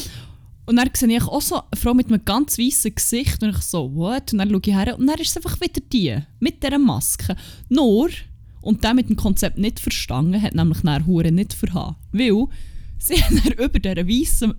[0.67, 3.61] Und dann sehe ich auch so eine Frau mit einem ganz weißen Gesicht und ich
[3.61, 4.33] so, what?
[4.33, 7.35] Und dann schaue ich her und dann ist es einfach wieder die, mit dieser Maske.
[7.69, 8.09] Nur,
[8.61, 11.97] und der mit dem Konzept nicht verstanden, hat nämlich nachher Hure nicht verhaben.
[12.11, 12.47] Weil
[12.97, 14.53] sie haben über dieser weißen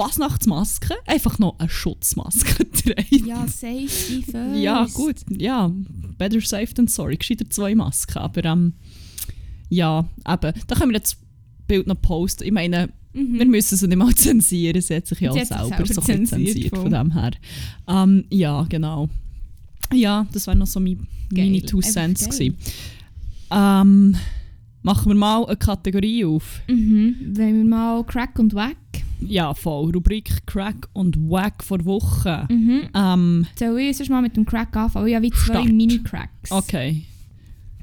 [0.00, 3.26] Fasnachtsmaske einfach noch eine Schutzmaske getragen.
[3.26, 4.56] Ja, safety first.
[4.60, 5.70] Ja, gut, ja,
[6.18, 7.16] better safe than sorry.
[7.16, 8.74] Gescheiter zwei Masken, aber ähm,
[9.68, 11.20] ja, eben, da können wir jetzt das
[11.66, 12.44] Bild noch posten.
[12.44, 15.38] Ich meine, wir müssen sie nicht mal zensieren, sie hat sich ja Mhm.
[15.38, 17.32] Auch selber, selber so zensiert, zensiert von dem her.
[17.88, 19.08] Ähm, ja, genau.
[19.92, 22.38] Ja, das wäre noch so mein Geil, meine Two Cents.
[23.52, 24.16] Ähm,
[24.82, 26.60] machen wir mal eine Kategorie auf.
[26.68, 27.16] Mhm.
[27.20, 28.76] Wenn wir mal Crack und Wack.
[29.26, 29.90] Ja, voll.
[29.92, 32.46] Rubrik Crack und Wack vor Woche.
[32.50, 32.82] Mhm.
[32.94, 35.08] Ähm, Soll ich sonst mal mit dem Crack anfangen?
[35.08, 35.64] Ich habe wie zwei.
[35.64, 36.50] Mini-Cracks.
[36.50, 37.02] okay,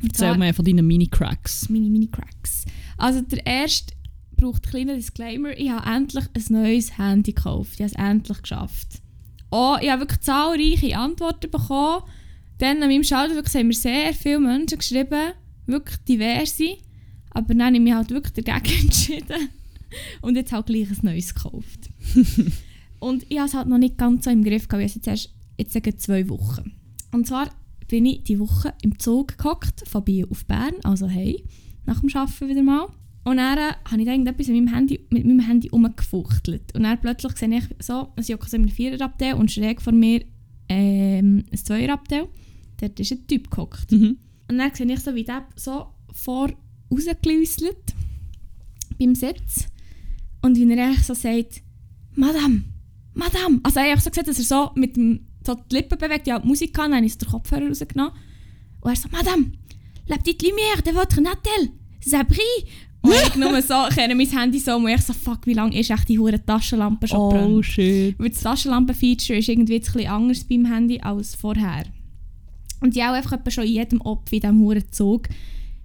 [0.03, 1.69] erzähl mir von deinen Mini-Cracks.
[1.69, 2.65] Meine Mini-Cracks.
[2.97, 3.93] Also der erste
[4.35, 5.57] braucht einen kleinen Disclaimer.
[5.57, 7.73] Ich habe endlich ein neues Handy gekauft.
[7.75, 9.01] Ich habe es endlich geschafft.
[9.49, 12.03] Oh, ich habe wirklich zahlreiche Antworten bekommen.
[12.57, 15.33] Dann an meinem Schalterweg haben mir sehr viele Menschen geschrieben.
[15.67, 16.77] Wirklich diverse.
[17.31, 19.49] Aber dann habe ich mich halt wirklich dagegen entschieden.
[20.21, 21.89] Und jetzt halt gleich ein neues gekauft.
[22.99, 24.83] Und ich habe es halt noch nicht ganz so im Griff gehabt.
[24.83, 26.73] Ich habe es jetzt erst jetzt sagen zwei Wochen.
[27.11, 27.49] Und zwar
[27.87, 31.43] bin ich die Woche im Zug gehockt, von Biel auf Bern, also hey,
[31.85, 32.87] nach dem Arbeiten wieder mal.
[33.23, 36.73] Und dann äh, habe ich da irgendetwas mit meinem Handy, mit meinem Handy rumgefuchtelt.
[36.75, 39.93] Und dann plötzlich sehe ich so, ich hocke so in einem Viererabteil und schräg vor
[39.93, 40.23] mir
[40.69, 42.27] ähm, ein Zweierabteil.
[42.79, 43.91] Dort ist ein Typ gehockt.
[43.91, 44.17] Mhm.
[44.49, 46.49] Und dann sehe ich so, wie der so vor
[46.89, 47.95] rausgelüsselt
[48.97, 49.67] beim Sitz.
[50.41, 51.61] Und wie er so sagt,
[52.15, 52.63] Madame,
[53.13, 53.59] Madame.
[53.63, 56.39] Also er hat so gesagt, dass er so mit dem, so die Lippen bewegt, ja,
[56.39, 58.13] die Musik kann, dann habe so den Kopfhörer rausgenommen.
[58.81, 59.51] Und er so, Madame,
[60.07, 61.71] la petite lumière de votre Natel,
[62.27, 62.63] pris.
[63.01, 65.79] Und ich nur so, ich kenne mein Handy so, und ich so, fuck, wie lange
[65.79, 68.17] ist echt die hure Taschenlampe schon Oh shit.
[68.19, 71.83] Weil das Taschenlampen-Feature ist irgendwie jetzt ein bisschen anders beim Handy als vorher.
[72.81, 75.27] Und ich auch einfach etwa schon in jedem Opfer in diesem huren Zug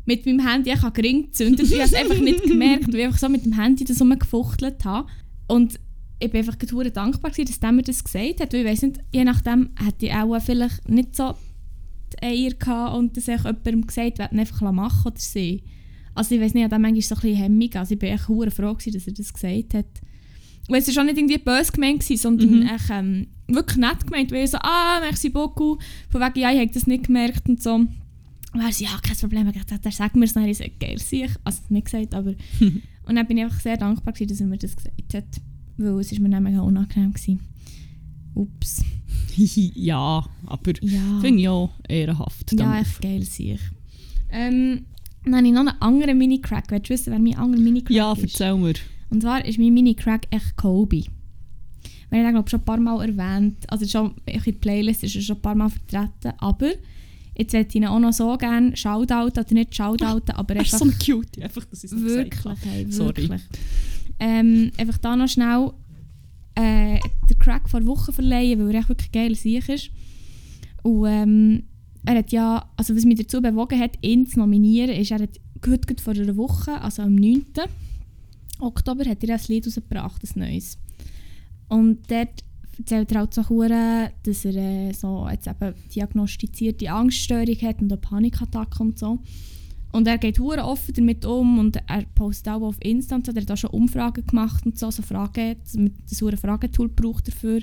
[0.05, 1.67] mit meinem Handy ich habe gering gezündet.
[1.67, 4.85] Ich habe es einfach nicht gemerkt, weil ich einfach so mit dem Handy das rumgefuchtelt
[4.85, 5.09] habe.
[5.49, 5.79] Und
[6.19, 8.53] ich bin einfach hure dankbar gewesen, dass der mir das gesagt hat.
[8.53, 11.35] Weil ich weiss nicht, je nachdem hätte ich auch vielleicht nicht so
[12.15, 15.63] die Eier gehabt und das einfach jemandem gesagt, wir einfach machen oder sie.
[16.15, 17.71] Also ich weiß nicht, ich hatte manchmal so ein bisschen Hemmung.
[17.75, 19.87] Also ich bin echt hure froh gewesen, dass er das gesagt hat.
[20.69, 22.67] Und es war auch nicht irgendwie böse gemeint, sondern Mhm.
[22.67, 26.59] echt, ähm, wirklich nett gemeint, weil ich so, ah, merci beaucoup, von wegen, ja, ich
[26.61, 27.81] habe das nicht gemerkt und so.
[28.55, 30.99] Er so, ja, kein Problem, er hat gesagt, sag mir es, dann ich so, geil,
[30.99, 31.31] sich.
[31.45, 32.35] Also nicht gesagt, aber...
[33.07, 35.41] und dann bin ich einfach sehr dankbar gewesen, dass er mir das gesagt hat,
[35.79, 37.41] weil es ist mir dann mega unangenehm gewesen.
[38.35, 38.83] Ups.
[39.37, 41.21] ja, aber Ja.
[41.21, 42.53] finde ich auch ehrenhaft.
[42.53, 43.61] Ja, echt geil, sich.
[44.31, 44.87] Ähm,
[45.25, 46.71] dann habe ich noch einen anderen Mini-Crack.
[46.71, 48.23] Willst du wissen, wer mein anderer Mini-Crack ja ist?
[48.23, 48.75] erzähl mir.
[49.11, 51.05] Und zwar ist mein Mini-Crack echt Kobe.
[52.11, 53.71] Wir haben ihn, glaube ich, schon ein paar Mal erwähnt.
[53.71, 56.33] Also schon in der Playlist ist er schon ein paar Mal vertreten.
[56.39, 56.71] Aber
[57.37, 60.75] jetzt hätte ich ihn auch noch so gerne shoutouten, oder nicht shoutouten, aber Er ist
[60.75, 63.09] einfach so ein Cutie, einfach, dass ich es wirklich, hey, Sorry.
[63.29, 63.43] wirklich.
[64.19, 65.73] Ähm, einfach da noch schnell
[66.55, 69.91] äh, den Crack vor Wochen verleihen, weil er echt wirklich geil sicher ist.
[70.83, 71.63] Und ähm,
[72.05, 75.41] er hat ja, also was mich dazu bewogen hat, ihn zu nominieren, ist, er hat
[75.67, 77.47] heute, gerade vor einer Woche, also am 9.
[78.59, 80.79] Oktober, hat er ein Lied rausgebracht, ein neues.
[81.69, 82.45] Und dort
[82.79, 87.93] erzählt er halt so hure, dass er äh, so jetzt eben diagnostizierte Angststörung hat und
[87.93, 89.19] eine Panikattacke und so.
[89.93, 93.33] Und er geht hure offen damit um und er postet auch auf Insta und so.
[93.33, 95.57] Er hat auch schon Umfragen gemacht und so, so Fragen,
[96.09, 97.61] das hure Fragetool braucht dafür.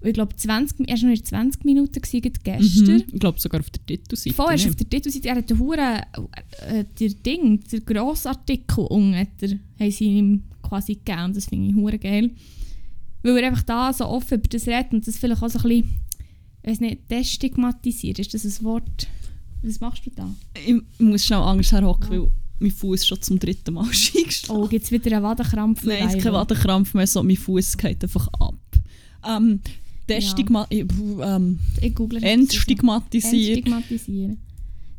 [0.00, 2.94] Und ich glaube, er war noch in 20 Minuten gewesen, gestern.
[2.94, 3.04] Mhm.
[3.12, 4.34] Ich glaube sogar auf der Titelseite.
[4.34, 4.70] Voll, er ist ne?
[4.70, 5.28] auf der Titelseite.
[5.28, 6.00] Er hat den Huren,
[6.68, 11.32] äh, der Ding, der grosse Artikel unten, hat er, haben sie ihm quasi gegeben.
[11.32, 12.30] Das finde ich hure geil.
[13.26, 15.62] Weil er einfach da so offen über das redet und das vielleicht auch so ein
[15.62, 15.90] bisschen,
[16.62, 18.18] ich weiß nicht, destigmatisiert.
[18.18, 19.08] Ist das ein Wort?
[19.62, 20.28] Was machst du da?
[20.66, 22.20] Ich muss schnell anders herhocken, Ja.
[22.22, 23.84] weil mein Fuß schon zum dritten Mal
[24.16, 24.60] eingeschlagen.
[24.62, 25.82] Oh, gibt es wieder einen Wadenkrampf?
[25.84, 28.54] Nein, es ist kein Wadenkrampf mehr, so mein Fuß geht einfach ab.
[29.26, 29.60] Ähm,
[30.08, 32.24] Destigma äh, puh, ähm, Ich google es.
[32.24, 34.38] Entstigmatisiert, Entstigmatisieren.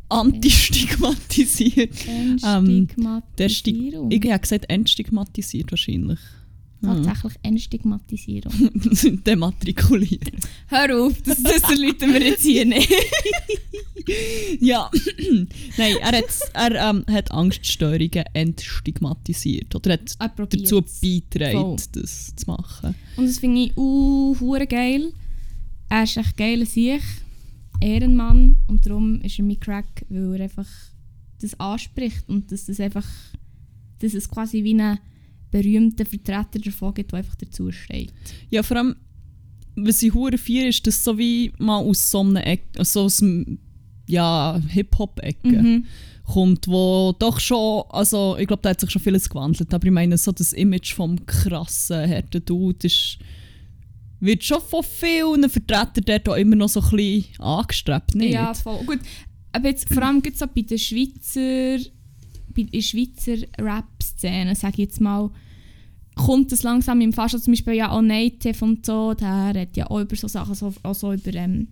[0.10, 2.08] antistigmatisiert.
[2.08, 4.12] Entstigmatisierung.
[4.12, 6.20] Ich habe gesagt, entstigmatisiert wahrscheinlich.
[6.82, 8.54] Tatsächlich Entstigmatisierung.
[9.26, 10.32] Dematrikuliert.
[10.68, 12.92] Hör auf, das, das erläutern wir jetzt hier nicht.
[14.62, 14.90] Ja,
[15.78, 19.76] nein, er, hat, er ähm, hat Angststörungen entstigmatisiert.
[19.76, 21.76] Oder hat Er dazu beigetragen, Voll.
[21.92, 22.96] das zu machen.
[23.18, 24.34] Und das finde ich uh,
[24.70, 25.12] geil.
[25.90, 27.02] Er ist echt geil sich.
[27.82, 28.58] Ehrenmann.
[28.68, 30.68] Und darum ist er mein Crack, weil er einfach
[31.42, 33.06] das anspricht und dass das einfach,
[34.00, 35.00] dass es quasi wie einen
[35.52, 38.14] berühmten Vertreter davon gibt, der einfach dazu steht.
[38.50, 38.96] Ja, vor allem,
[39.76, 43.24] was ich hure feiere, ist, dass so wie mal aus so einer Ecke, so aus
[44.08, 45.86] ja, Hip-Hop-Ecke Mhm.
[46.24, 49.92] kommt, wo doch schon, also ich glaube, da hat sich schon vieles gewandelt, aber ich
[49.92, 53.18] meine, so das Image vom krassen, harten Dude ist,
[54.20, 58.34] wird schon von vielen Vertretern dort auch immer noch so ein bisschen angestrebt, nicht?
[58.34, 58.84] Ja, voll.
[58.86, 59.00] Gut,
[59.52, 61.78] aber jetzt vor allem gibt's so bei den Schweizer,
[62.58, 65.30] bei der Schweizer Rap-Szene, sage ich jetzt mal,
[66.15, 69.78] kommt es langsam im Fast, also zum Beispiel ja auch Native und so, der hat
[69.78, 71.67] ja auch über so Sachen, so, auch so über ähm,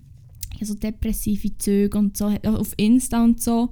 [0.61, 3.69] so depressive Züge und so, auf Insta und so,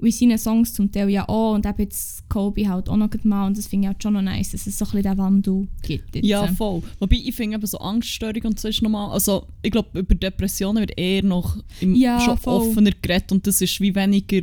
[0.00, 3.46] wie seine Songs zum Teil ja auch und eben jetzt Kobe halt auch noch mal
[3.46, 5.68] und das finde ich halt schon noch nice, dass es so ein bisschen den Wandel
[5.82, 6.26] gibt jetzt.
[6.26, 6.82] Ja, voll.
[7.00, 10.80] Wobei ich finde eben so Angststörung und so ist nochmal, also ich glaube über Depressionen
[10.80, 12.68] wird eher noch im, Ja, schon voll.
[12.68, 14.42] offener geredet und das ist wie weniger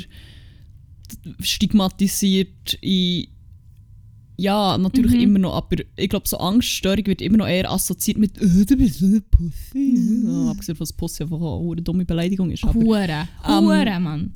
[1.39, 3.28] stigmatisiert in
[4.38, 5.19] ja, natürlich Mhm.
[5.19, 8.76] immer noch, aber ich glaube, so Angststörung wird immer noch eher assoziiert mit «Äh, «Du
[8.76, 10.24] bist so eine Pussy».
[10.26, 12.63] Ja, abgesehen von Pussy einfach eine dumme Beleidigung ist.
[12.63, 14.34] Aber Hure, Ähm, Hure, Mann.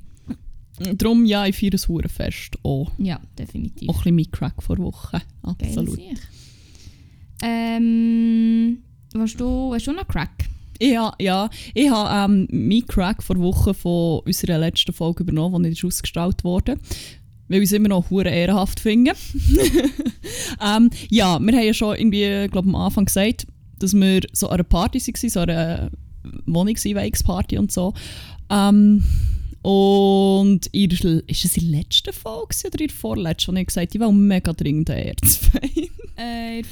[0.98, 2.56] darum, ja, ich feiere es hure fest.
[2.62, 3.90] Auch, Ja, definitiv.
[3.90, 5.22] auch ein bisschen mit Crack vor Woche.
[5.42, 5.96] Geil Absolut.
[5.96, 6.22] Sicht.
[7.42, 8.78] Ähm,
[9.18, 10.46] hast du, hast du noch Crack?
[10.82, 11.50] Ja, ja.
[11.74, 16.44] Ich habe ähm, meinen Crack vor Woche von unserer letzten Folge übernommen, die nicht ausgestrahlt
[16.44, 16.78] wurde.
[17.48, 19.14] Weil wir es immer noch hure ehrenhaft finden.
[20.62, 23.46] ähm, ja, wir haben ja schon irgendwie, glaube am Anfang gesagt,
[23.80, 25.92] dass wir so an einer Party waren, so einer
[26.48, 27.94] Wohnungseinweihungsparty und so.
[28.50, 29.04] Ähm,
[29.62, 33.94] und der, ist es in der letzten Folge oder in der vorletzten, wo ich gesagt
[33.94, 35.92] habe, ich will mega dringend einen Erzfeind.
[36.18, 36.64] Äh,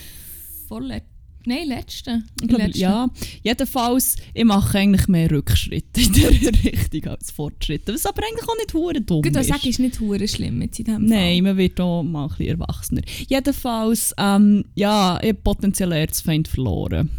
[0.68, 1.13] vorletzte.
[1.46, 2.24] Nein, letzte.
[2.42, 3.10] Ich glaube, ja.
[3.44, 6.30] Jedenfalls, ich mache eigentlich mehr Rückschritte in dieser
[6.64, 7.94] Richtung als Fortschritte.
[7.94, 9.48] Was aber eigentlich auch nicht hure dumm Gut, ist.
[9.48, 12.48] sage ist nicht hure schlimm jetzt in diesem Nein, man wird auch mal ein bisschen
[12.48, 13.02] erwachsener.
[13.28, 17.10] Jedenfalls, ähm, ja, ich habe potenziell Erzfeind verloren.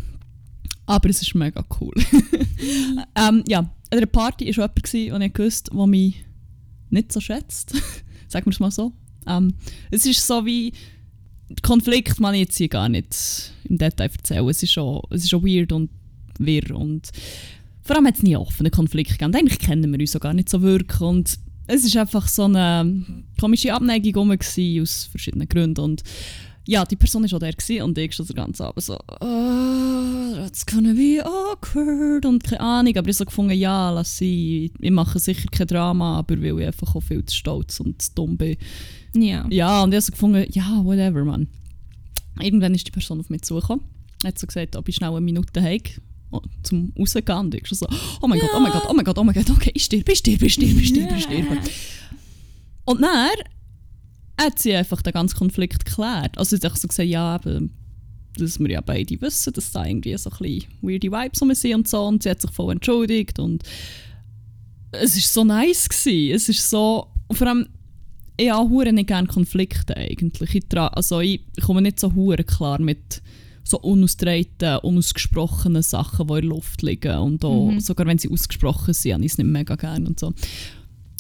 [0.87, 1.95] Aber es ist mega cool.
[3.17, 6.25] ähm, ja, an einer Party war jemand, den ich gewusst der mich
[6.91, 7.75] nicht so schätzt.
[8.29, 8.93] Sagen wir es mal so.
[9.27, 9.55] Ähm,
[9.91, 10.73] es ist so wie...
[11.63, 14.49] Konflikt man jetzt hier gar nicht im Detail erzählen.
[14.49, 15.91] Es ist schon, es ist schon weird und
[16.39, 16.75] wirr.
[16.75, 17.11] Und
[17.83, 19.35] vor allem hat es nie offenen Konflikt gegeben.
[19.35, 21.01] Eigentlich kennen wir uns auch gar nicht so wirklich.
[21.01, 23.05] Und es ist einfach so eine
[23.39, 25.81] komische Abneigung gewesen, aus verschiedenen Gründen.
[25.81, 26.03] Und
[26.67, 30.65] ja, die Person war auch der und ich schon den ganzen Abend so, oh, that's
[30.65, 32.97] gonna be awkward und keine Ahnung.
[32.97, 34.73] Aber ich so gefunden, ja, lass sie.
[34.79, 38.15] Ich mache sicher kein Drama, aber weil ich einfach auch viel zu stolz und zu
[38.15, 38.57] dumm bin.
[39.17, 39.47] Ja.
[39.51, 41.49] Ja, und ich habe so gefunden, ja, whatever, man.
[42.41, 43.85] Irgendwann ist die Person auf mich zugekommen.
[44.25, 45.83] Hat so gesagt, ob ich schnell eine Minute habe
[46.31, 47.39] oh, zum rausgehen.
[47.39, 47.87] Und ich so,
[48.21, 50.13] oh mein Gott, oh mein Gott, oh mein Gott, oh mein Gott, okay, ich sterbe,
[50.13, 51.59] ich sterbe, ich sterbe, ich sterbe, ich sterbe.
[52.85, 53.31] Und dann
[54.41, 56.39] hat sie einfach den ganzen Konflikt geklärt.
[56.39, 57.73] Also sie hat so gesagt, ja, eben,
[58.39, 61.75] dass wir ja beide wissen, dass da irgendwie so ein bisschen weirde Vibes rum sind
[61.75, 62.05] und so.
[62.05, 63.63] Und sie hat sich voll entschuldigt und
[64.93, 66.35] es ist so nice gewesen.
[66.35, 67.69] Es ist so, und vor allem,
[68.37, 70.55] ich habe hure nicht gerne Konflikte eigentlich.
[70.55, 73.23] Ich, tra- also ich komme nicht so hure klar mit
[73.67, 77.17] so unausgetragenen, unausgesprochenen Sachen, die in der Luft liegen.
[77.19, 77.81] Und auch, Mhm.
[77.81, 80.33] sogar wenn sie ausgesprochen sind, habe ich es nicht mega gerne und so.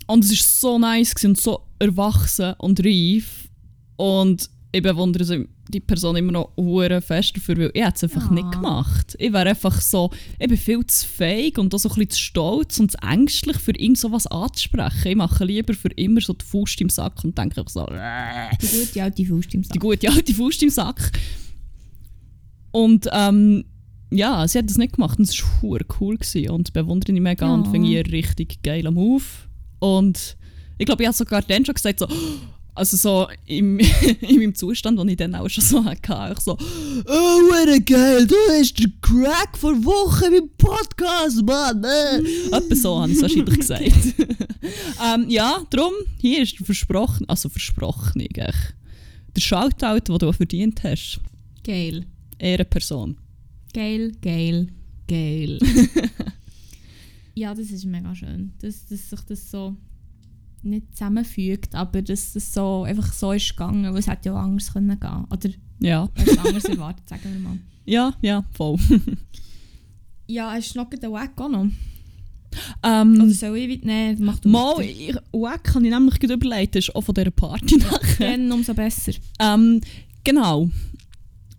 [0.06, 0.36] Und es war
[0.72, 3.48] so nice gewesen und so erwachsen und reif.
[3.96, 8.32] Und ich bewundere die Person immer noch hure fest dafür, weil ich es einfach Ja.
[8.32, 9.14] nicht gemacht.
[9.20, 12.18] Ich wäre einfach so, ich bin viel zu feig und auch so ein bisschen zu
[12.20, 15.08] stolz und zu ängstlich, für irgend sowas anzusprechen.
[15.08, 18.50] Ich mache lieber für immer so die Faust im Sack und denke einfach so, äh,
[18.60, 19.80] Die gute alte Faust im die Sack.
[19.80, 21.12] gute alte Faust im Sack.
[22.72, 23.64] Und ähm,
[24.10, 27.20] ja, sie hat das nicht gemacht und es war hure cool gewesen und bewundere ich
[27.20, 27.54] mega Ja.
[27.54, 29.22] und finde ich richtig geiler Move.
[29.78, 30.36] Und
[30.78, 32.08] ich glaube, ich habe sogar dann schon gesagt, so,
[32.74, 33.78] also so im,
[34.20, 38.26] in meinem Zustand, den ich dann auch schon so hatte, ich so, oh, what geil,
[38.26, 41.84] du hast den Crack vor Wochen im Podcast, Mann.
[41.84, 42.18] Äh.
[42.56, 43.82] Etwa so habe ich es wahrscheinlich gesagt.
[45.04, 48.56] ähm, ja, darum, hier ist der versprochen, also versprochen, eigentlich.
[49.36, 51.20] Der Shoutout, den du verdient hast.
[51.62, 52.06] Geil.
[52.38, 53.16] Ehrenperson.
[53.72, 54.68] Geil, geil,
[55.08, 55.58] geil.
[57.34, 59.76] ja, das ist mega schön, dass, dass sich das so
[60.64, 64.42] nicht zusammenfügt, aber dass das so einfach so ist gegangen, weil es hätte ja auch
[64.44, 65.24] anders können gehen.
[65.30, 65.50] Oder
[65.80, 66.08] Ja.
[66.14, 67.58] es anders erwartet, sagen wir mal.
[67.86, 68.78] Ja, ja, voll.
[70.26, 71.66] Ja, hast du noch den Wack auch noch?
[72.82, 73.84] ähm, Oder soll ich weit?
[73.84, 74.88] Nein, mach du Mal, weiter.
[74.88, 78.30] ich, Wack kann ich nämlich gerade überlegen, das ist auch von dieser Party nachher.
[78.38, 79.12] Dann umso besser.
[79.38, 79.80] ähm,
[80.22, 80.70] genau.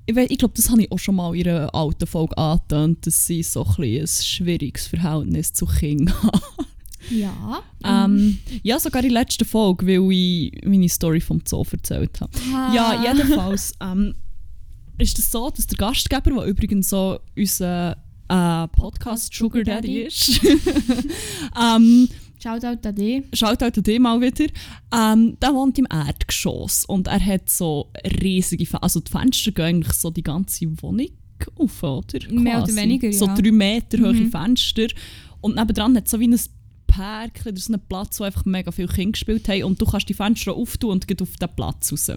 [0.08, 3.28] Ich, ich glaube, das habe ich auch schon mal in einer alten Folge angetönt, dass
[3.28, 6.65] sie so ein, ein schwieriges Verhältnis zu Kindern haben.
[7.10, 7.62] Ja.
[7.84, 12.32] ähm, ja, sogar in der letzten Folge, weil ich meine Story vom Zoo erzählt habe.
[12.54, 12.74] Ah.
[12.74, 14.16] Ja, jedenfalls ähm,
[14.98, 20.42] ist es so, dass der Gastgeber, der übrigens so unser äh, Podcast Sugar Daddy ist,
[21.62, 22.08] ähm,
[22.42, 23.24] Shoutout an dich.
[23.34, 24.46] schaut auch an mal wieder,
[24.94, 27.90] ähm, der wohnt im Erdgeschoss und er hat so
[28.22, 31.08] riesige, Fen also die Fenster gehen eigentlich so die ganze Wohnung
[31.58, 32.04] auf, oder?
[32.30, 32.76] Mehr oder Quasi.
[32.78, 33.36] weniger, So ja.
[33.36, 34.32] drei Meter hohe Mhm.
[34.32, 34.88] Fenster
[35.42, 36.40] und nebendran hat so wie ein
[36.96, 40.08] Park oder so einen Platz, wo einfach mega viele Kinder gespielt haben und du kannst
[40.08, 42.12] die Fenster auftun und geht auf den Platz raus.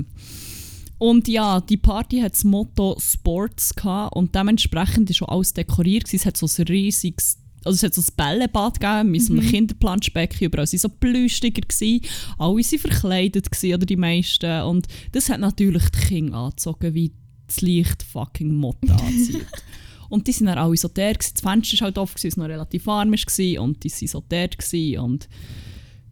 [0.99, 6.05] Und ja, die Party hat das Motto Sports gehabt und dementsprechend ist schon alles dekoriert.
[6.05, 6.17] gewesen.
[6.17, 9.49] Es hat so ein riesiges, also es hat so ein Bällebad gegeben mit so einem
[9.49, 12.05] Kinderplanschbecken, überall waren so Plüschtiger, gewesen.
[12.37, 14.63] alle waren verkleidet gewesen, oder die meisten.
[14.63, 17.13] Und das hat natürlich die Kinder angezogen, wie
[17.47, 19.47] das Licht fucking Motto anzieht.
[20.09, 21.19] Und die sind dann alle so dort.
[21.19, 21.35] gewesen.
[21.35, 24.25] Das Fenster war halt offen, es war noch relativ warm war und die waren so
[24.29, 24.59] dort.
[24.59, 24.99] gewesen.
[25.01, 25.29] Und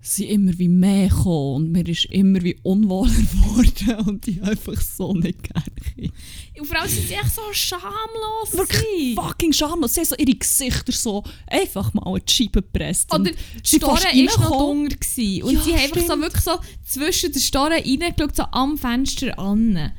[0.00, 4.42] sie sind immer wie mehr gekommen und mir ist immer wie unwohler geworden und ich
[4.42, 6.12] einfach so nicht gerne.
[6.58, 8.52] Und vor allem sind sie echt so schamlos.
[8.52, 9.94] Wirklich fucking schamlos.
[9.94, 13.12] Sie haben so ihre Gesichter so einfach mal an die Scheibe gepresst.
[13.12, 13.36] Oder und
[13.72, 15.42] die fast war noch dunkel.
[15.42, 19.38] Und Ja, sie haben einfach so wirklich so zwischen den Store reingeschaut, so am Fenster
[19.38, 19.92] an.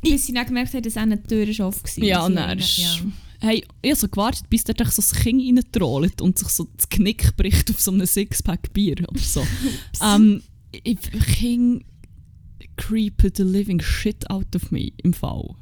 [0.00, 2.04] Bis sie dann gemerkt haben, dass auch eine Tür ist offen war.
[2.04, 2.96] Ja, ja.
[3.40, 6.88] Hey, ich habe so gewartet, bis echt so das Kind reintrollt und sich so das
[6.88, 9.46] Knick bricht auf so einem Sixpack Bier oder so.
[10.02, 10.98] ähm, ich,
[11.36, 11.84] King
[12.76, 15.54] creeped the living shit out of me im Fall.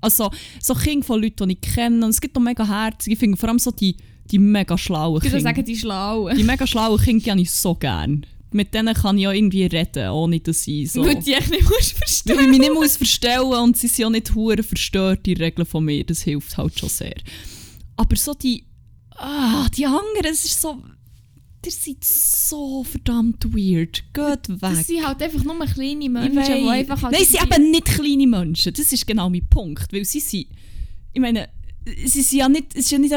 [0.00, 3.18] Also, so Kinder von Leuten, die ich kenne, und es gibt auch mega herzige, ich
[3.18, 3.96] finde vor allem so die,
[4.30, 5.50] die mega schlauen Ich würde Kinder.
[5.50, 6.36] sagen, die Schlauen.
[6.36, 8.26] Die mega schlauen Kinder die habe ich so gern.
[8.52, 11.04] Mit denen kann ich auch irgendwie reden, ohne dass sie so...
[11.04, 14.06] Weil die echt nicht musst verstehen Weil ich mich nicht muss verstellen und sie sind
[14.06, 16.02] auch nicht hure verstört, die Regeln von mir.
[16.04, 17.14] Das hilft halt schon sehr.
[17.96, 18.64] Aber so die...
[19.10, 20.82] Ah, die anderen, es ist so...
[21.64, 24.02] Ihr seid so verdammt weird.
[24.14, 24.58] Geht weg.
[24.60, 27.02] Das sind halt einfach nur kleine Ich Menschen, die einfach...
[27.02, 28.72] halt Nein, sie sind eben nicht kleine Menschen.
[28.72, 29.92] Das ist genau mein Punkt.
[29.92, 30.46] Weil sie sind...
[31.12, 31.50] Ich meine,
[31.86, 32.74] sie sind ja nicht...
[32.74, 33.14] Es ist ja nicht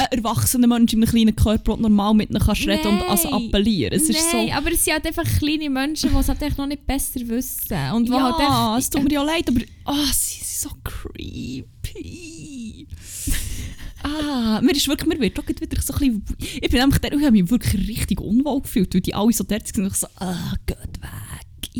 [0.00, 3.28] ein, erwachsener Mensch in einem kleinen Körper, der normal mit ihnen kannst reden und also
[3.30, 3.94] appellieren.
[3.94, 4.54] Es ist Nein, so...
[4.54, 7.92] aber es sind halt einfach kleine Menschen, die es halt noch nicht besser wissen.
[7.94, 8.84] Und ja, halt echt...
[8.84, 12.86] es tut mir ja leid, aber ah, sie sind so creepy.
[14.02, 16.24] ah, mir ist wirklich, mir wird auch wieder so ein bisschen,
[16.60, 19.44] ich bin einfach der, ich habe mich wirklich richtig unwohl gefühlt, weil die alle so
[19.44, 21.70] dort sind und ich so, ah, geht weg,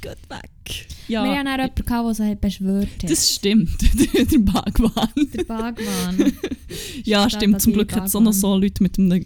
[0.00, 0.86] geht weg.
[1.08, 3.10] Ja, Wir hatten auch jemanden, gehabt, der so hat beschwört hat.
[3.10, 3.76] das stimmt,
[4.32, 5.08] der Bagwan.
[5.34, 6.32] der Bagwan.
[7.04, 9.24] Ja, Steht stimmt, zum Glück hat es auch noch so Leute mit einem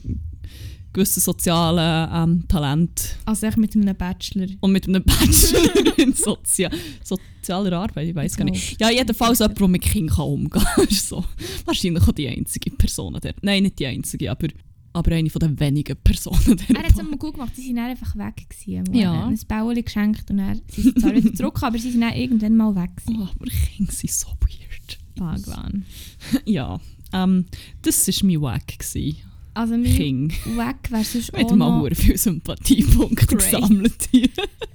[0.92, 4.46] gewissen sozialen ähm, Talent Also echt mit einem Bachelor.
[4.60, 6.70] und mit einem Bachelor in Sozia
[7.02, 8.80] sozialer Arbeit, ich weiß gar nicht.
[8.80, 10.86] Ja, jedenfalls jemand, der mit Kindern umgehen kann.
[10.90, 11.24] so.
[11.66, 13.42] Wahrscheinlich auch die einzige Person dort.
[13.42, 14.48] Nein, nicht die einzige, aber,
[14.94, 16.70] aber eine von den wenigen Personen dort.
[16.70, 18.94] Er hat es einmal gut gemacht, sie sind dann einfach weg gewesen.
[18.94, 19.26] Ja.
[19.26, 22.56] Ein Bauli geschenkt und dann sind sie zwar wieder zurück, aber sie sind dann irgendwann
[22.56, 23.20] mal weg gewesen.
[23.20, 24.98] Oh, aber Kinder sind so weird.
[25.16, 25.84] Bagwan.
[26.44, 26.80] Ja,
[27.12, 27.44] ähm,
[27.82, 28.78] das war mein Wack.
[28.78, 29.18] gewesen.
[29.54, 30.30] Also mein King.
[30.30, 31.82] Weg wäre sonst auch haben mal noch...
[31.82, 34.08] hure viele Sympathiepunkte gesammelt.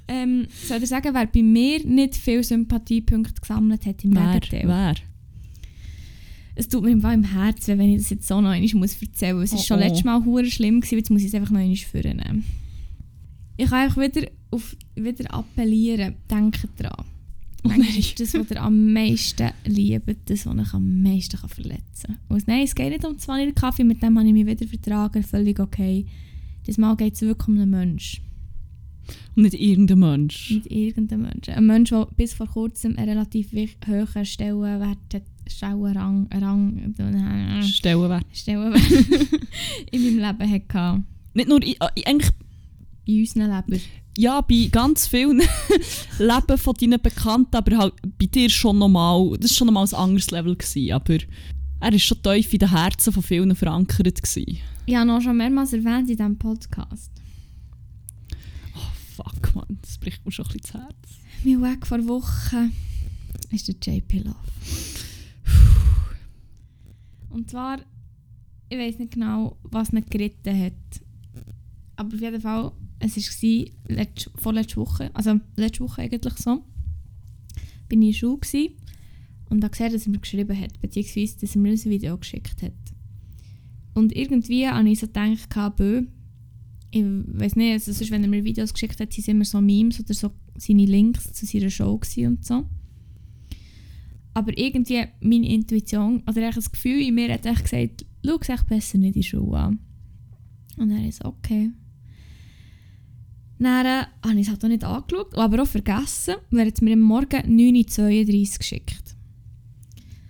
[0.08, 4.40] Ähm, soll ich sagen, wer bei mir nicht viele Sympathiepunkte gesammelt hat im Wer?
[4.40, 4.68] Gegenteil?
[4.68, 4.96] Wer?
[6.60, 9.02] Es tut mir im Fall im Herzen, wenn ich das jetzt so noch einmal muss
[9.02, 9.54] erzählen muss.
[9.54, 9.80] Es war Oh, schon oh.
[9.80, 12.44] letztes Mal hure schlimm, gewesen, jetzt muss ich es einfach noch einmal vornehmen.
[13.56, 17.06] Ich kann einfach wieder, auf, wieder appellieren, denkt dran.
[17.64, 17.82] Oh nein.
[17.98, 22.18] ist das, was ihr am meisten liebt, das, was euch am meisten kann verletzen kann.
[22.28, 24.68] Und nein, es geht nicht um 2 Liter Kaffee, mit dem habe ich mich wieder
[24.68, 26.06] vertragen, völlig okay.
[26.66, 28.22] Das Mal geht es wirklich um einen Menschen,
[29.36, 30.52] Und nicht irgendein Mensch.
[30.52, 31.54] nicht irgendeinen Menschen.
[31.54, 38.26] Ein Mensch, der bis vor kurzem einen relativ hohen Stellenwert hat, Stellenrang, Rang, äh, Stellenwert.
[38.32, 38.82] Stellenwert
[39.92, 41.04] in meinem Leben hatte.
[41.34, 42.32] Nicht nur, in, äh, eigentlich,
[43.06, 43.82] In unserem Leben.
[44.18, 45.42] ja, bei ganz vielen
[46.20, 49.94] Leben von deinen Bekannten, aber halt bei dir schon nochmal, das war schon nochmal ein
[49.96, 51.16] anderes Level, gewesen, aber
[51.82, 54.22] er war schon tief in den Herzen von vielen verankert.
[54.22, 54.58] Gewesen.
[54.86, 57.12] Ich habe noch schon mehrmals erwähnt in diesem Podcast.
[59.16, 61.20] Fuck, man, das bricht mir schon ein bisschen das Herz.
[61.44, 62.72] Mein Weg vor Wochen
[63.52, 64.36] ist der JP Love.
[67.30, 67.80] Und zwar,
[68.70, 70.74] ich weiß nicht genau, was ihn geritten hat.
[71.96, 76.64] Aber auf jeden Fall, es war letzt, vorletzte Woche, also letzte Woche eigentlich so,
[77.88, 78.72] bin ich in der Schule
[79.50, 82.62] und habe gesehen, dass er mir geschrieben hat, beziehungsweise, dass er mir ein Video geschickt
[82.62, 82.74] hat.
[83.94, 86.04] Und irgendwie habe ich so gedacht, bö,
[86.92, 90.00] ich weiß nicht, also sonst, wenn er mir Videos geschickt hat, sind immer so Memes
[90.00, 92.66] oder so seine Links zu seiner Show und so.
[94.40, 98.98] Aber irgendwie meine Intuition, oder das Gefühl in mir hat echt gesagt, schau es besser
[98.98, 99.80] nicht in die Schuhe an.
[100.78, 101.72] Und dann ist okay.
[103.60, 106.82] Dann äh, habe ich es halt auch nicht angeschaut, aber auch vergessen, weil er hat
[106.82, 109.16] mir am Morgen 9.32 Uhr geschickt.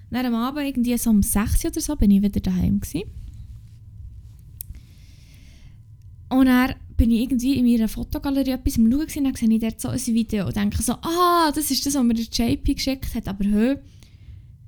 [0.09, 3.03] Dann am Abend, irgendwie so um 6 Uhr oder so, bin ich wieder daheim gewesen.
[6.29, 9.59] Und dann bin ich irgendwie in meiner Fotogalerie etwas am Schauen und dann sehe ich
[9.59, 12.73] dort so ein Video und denke so, ah, das ist das, was mir der JP
[12.73, 13.75] geschickt hat, aber hö,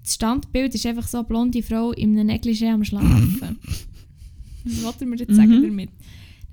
[0.03, 3.59] das Standbild ist einfach so eine blonde Frau in einem Negligé am Schlafen.
[4.63, 5.63] Was wollte mir jetzt sagen Mhm.
[5.63, 5.89] damit?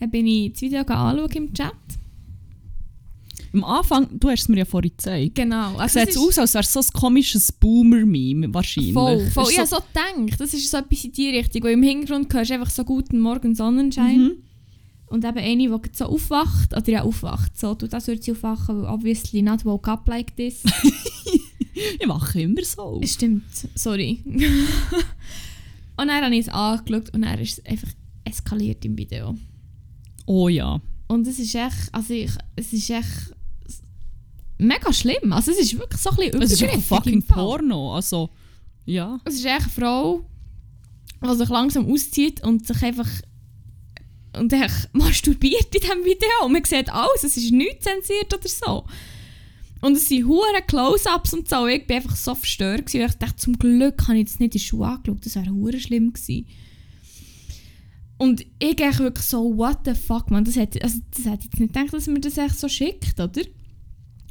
[0.01, 1.73] Dann bin ich das Video anschauen im Chat.
[3.55, 5.35] Am Anfang, du hast es mir ja vorhin gezeigt.
[5.35, 5.77] Genau.
[5.77, 8.93] Also Sieht es aus, als wäre es so ein komisches Boomer-Meme, wahrscheinlich.
[8.93, 9.47] Voll, voll.
[9.51, 11.63] Ich habe so gedacht, das ist so etwas in die Richtung.
[11.63, 14.19] Und im Hintergrund hörst du einfach so «Guten Morgen Sonnenschein».
[14.21, 14.33] Mhm.
[15.07, 18.83] Und eben eine, die so aufwacht, oder ja aufwacht, so, tut das wird sie aufwachen,
[18.83, 20.63] weil obviously not woke up like this.
[22.01, 23.01] Ich mache immer so.
[23.05, 24.21] Stimmt, sorry.
[24.27, 24.47] und
[25.97, 27.89] dann habe ich es angeschaut und dann ist es einfach
[28.25, 29.35] eskaliert im Video.
[30.27, 30.81] Oh ja.
[31.09, 33.35] Und es ist echt, also ich, es ist echt
[34.59, 35.33] mega schlimm.
[35.33, 37.23] Also es ist wirklich so ein bisschen Es ist übergriffig fucking.
[37.23, 37.95] Porno.
[37.95, 38.31] Also,
[38.85, 39.19] ja.
[39.25, 40.25] Es ist echt eine Frau,
[41.25, 43.09] die sich langsam auszieht und sich einfach
[44.35, 46.45] und echt masturbiert in diesem Video.
[46.45, 48.85] Und man sieht alles, es ist nichts zensiert oder so.
[49.81, 51.67] Und es sind hure Close-Ups und so.
[51.67, 52.87] Ich bin einfach so verstört.
[52.87, 53.07] Gewesen.
[53.07, 55.25] Ich dachte, zum Glück habe ich das nicht in der Schuhe angeschaut.
[55.25, 56.47] Das wäre hure schlimm gewesen.
[58.19, 60.45] Und ich echt wirklich so, what the fuck, man.
[60.45, 63.21] Das hätte, also, das hätte ich jetzt nicht gedacht, dass man das echt so schickt,
[63.21, 63.43] oder?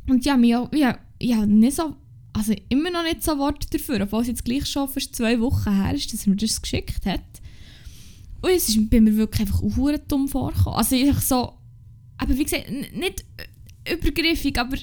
[0.09, 1.95] Und ja, mir auch, ja, ja, nicht so,
[2.33, 5.73] also immer noch nicht so Worte dafür, obwohl es jetzt gleich schon fast zwei Wochen
[5.73, 7.21] her ist, dass mir das geschickt hat.
[8.41, 10.77] Und es ist bei mir wirklich einfach auch dumm vorgekommen.
[10.77, 11.53] Also ich so,
[12.17, 13.25] aber wie gesagt, nicht
[13.91, 14.77] übergriffig, aber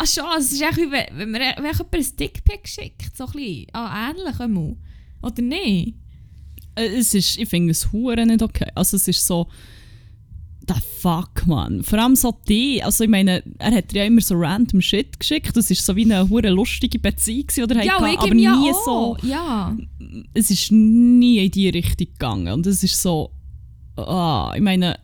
[0.00, 3.26] ja schon, es ist echt wie wenn, wenn mir wenn jemand ein Dickpick schickt, so
[3.26, 4.76] ein bisschen, ah, ähnlich einmal.
[5.22, 5.94] Oder nicht?
[6.74, 8.68] Äh, Es ist, ich finde es hure nicht okay.
[8.74, 9.48] Also es ist so,
[10.68, 11.82] the fuck, man.
[11.82, 15.56] Vor allem so die, also ich meine, er hat ja immer so random Shit geschickt.
[15.56, 18.70] Das ist so wie eine hure lustige Beziehung, oder Ja, hatte, ich aber ja nie
[18.72, 18.84] auch.
[18.84, 19.26] so.
[19.26, 19.76] Ja.
[20.34, 22.52] Es ist nie in die Richtung gegangen.
[22.52, 23.32] Und es ist so,
[23.96, 24.98] ah, ich meine,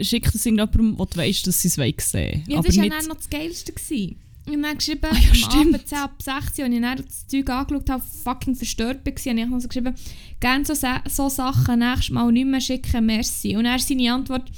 [0.00, 2.84] schickt es irgendjemandem, wo du weißt, dass sie es wollen sehen Ja, aber das war
[2.84, 3.72] ja noch das Geilste.
[3.72, 4.16] Gewesen.
[4.46, 5.74] Habe dann geschrieben, Ah ja, am stimmt.
[5.74, 9.40] Abend 10 ab 16, als ich dann das Zeug angeschaut habe, fucking verstört war, habe
[9.40, 9.94] ich noch so geschrieben,
[10.40, 13.54] gerne so, so Sachen nächstes Mal nicht mehr schicken, merci.
[13.56, 14.50] Und er seine Antwort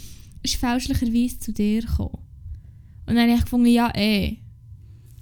[0.42, 2.18] ist fälschlicherweise zu dir gekommen.
[3.06, 4.36] Und dann habe ich gefunden, ja, eh.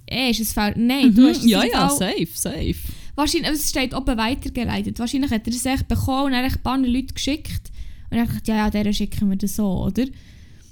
[0.09, 0.75] Eh, ist es falsch?
[0.77, 2.75] Nein, du Mhm, hast es ja, ja, Fall- safe, safe.
[3.15, 4.97] Wahrscheinlich, es steht oben weitergeleitet.
[4.99, 7.71] Wahrscheinlich hat er es echt bekommen und dann hat er ein paar Leute geschickt.
[8.13, 10.05] Und dann dachte ja, ja, der schicken wir das so, oder?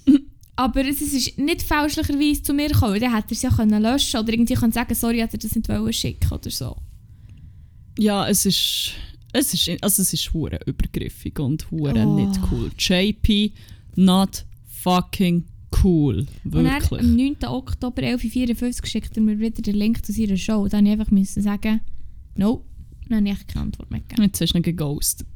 [0.56, 3.00] Aber es ist nicht fälschlicherweise zu mir gekommen.
[3.00, 5.56] Dann hätte er es ja können löschen oder irgendwie können sagen, sorry, hat er das
[5.56, 6.78] nicht wollen schicken oder so.
[7.98, 8.92] Ja, es ist,
[9.34, 12.16] es ist, also es ist hure übergriffig und hure Oh.
[12.16, 12.70] nicht cool.
[12.78, 13.54] JP,
[13.96, 14.46] not
[14.84, 15.46] fucking
[15.84, 16.28] cool.
[16.44, 17.00] Und dann Wirklich.
[17.00, 17.38] am 9.
[17.48, 20.68] Oktober 11.54 schickt er mir wieder den Link zu seiner Show.
[20.68, 21.82] Dann musste ich einfach müssen sagen,
[22.36, 22.64] no.
[23.10, 24.24] Dann habe ich keine Antwort mehr gegeben.
[24.24, 25.28] Jetzt hast du ihn geghostet.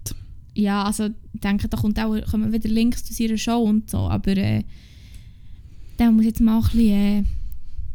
[0.56, 3.98] Ja, also ich denke, da kommt auch, kommen wieder Links zu seiner Show und so,
[3.98, 4.64] aber äh,
[6.00, 7.24] der muss jetzt mal ein bisschen, äh,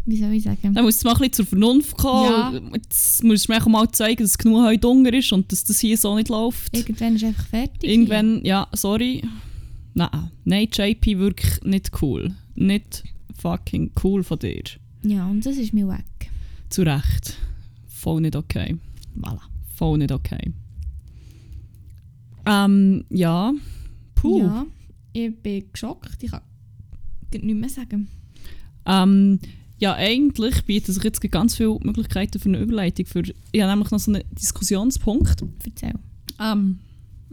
[0.05, 0.75] wie soll ich sagen?
[0.75, 2.55] Dann musst du mal ein bisschen zur Vernunft kommen.
[2.55, 2.71] Ja.
[2.75, 5.81] Jetzt musst du mir auch mal zeigen, dass genug heute Hunger ist und dass das
[5.81, 6.77] hier so nicht läuft.
[6.77, 7.91] Irgendwann ist einfach fertig.
[7.91, 9.23] Irgendwann, ja, sorry.
[9.95, 12.35] nein, nein, JP wirklich nicht cool.
[12.55, 13.05] Nicht
[13.39, 14.63] fucking cool von dir.
[15.03, 16.31] Ja, und das ist mir weg.
[16.69, 17.39] Zu Recht.
[17.89, 18.77] Voll nicht okay.
[19.19, 19.41] Voilà.
[19.77, 20.53] Voll nicht okay.
[22.47, 23.53] Ähm, ja.
[24.15, 24.41] Puh.
[24.41, 24.67] Ja,
[25.13, 26.23] ich bin geschockt.
[26.23, 26.43] Ich kann
[27.31, 28.09] nichts mehr sagen.
[28.87, 29.39] Ähm,
[29.79, 33.07] ja, eigentlich bieten sich jetzt ganz viele Möglichkeiten für eine Überleitung.
[33.07, 35.43] Für, ich habe nämlich noch so einen Diskussionspunkt.
[35.65, 35.95] Erzähl.
[36.39, 36.81] Ähm,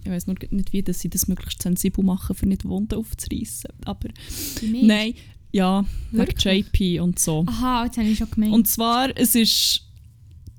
[0.02, 3.70] ich weiß nur nicht, wie dass sie das möglichst sensibel machen, für nicht Wunden aufzureißen.
[3.84, 4.08] Aber
[4.62, 5.14] nein,
[5.52, 6.66] ja, wegen Wirklich?
[6.74, 7.44] JP und so.
[7.48, 8.54] Aha, jetzt habe ich schon gemeint.
[8.54, 9.82] Und zwar, es ist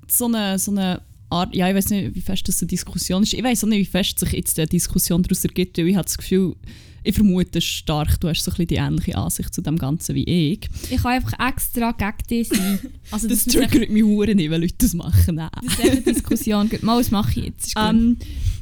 [0.07, 3.33] so eine, so eine Art, ja, ich weiß nicht, wie fest das eine Diskussion ist.
[3.33, 6.05] Ich weiß auch nicht, wie fest sich jetzt eine Diskussion daraus ergibt, weil ich habe
[6.05, 6.55] das Gefühl,
[7.03, 10.23] ich vermute stark, du hast so ein bisschen die ähnliche Ansicht zu dem Ganzen wie
[10.23, 10.67] ich.
[10.89, 12.79] ich kann einfach extra gegen dich sein.
[13.11, 15.35] Also Das sich- triggert mich hure nicht, wenn Leute das machen.
[15.35, 15.49] Nein.
[15.63, 16.69] Das ist eine Diskussion.
[16.81, 17.73] Mal, das mache ich jetzt.
[17.77, 18.17] Ähm,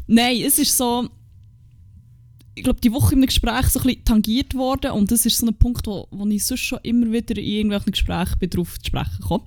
[0.08, 1.10] nein, es ist so.
[2.54, 5.38] Ich glaube, die Woche in einem Gespräch so ein bisschen tangiert worden und das ist
[5.38, 8.80] so ein Punkt, wo, wo ich sonst schon immer wieder in irgendwelchen Gesprächen bin, drauf
[8.80, 9.44] zu sprechen komme.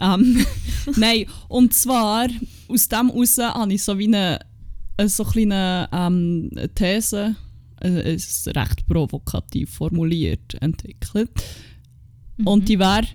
[0.00, 0.44] Ähm,
[0.96, 2.28] nein, und zwar
[2.68, 4.40] aus dem heraus habe ich so wie eine,
[4.96, 7.36] eine so kleine ähm, These,
[7.82, 11.30] äh, ist recht provokativ formuliert, entwickelt.
[12.36, 12.46] Mhm.
[12.46, 13.06] Und die wäre,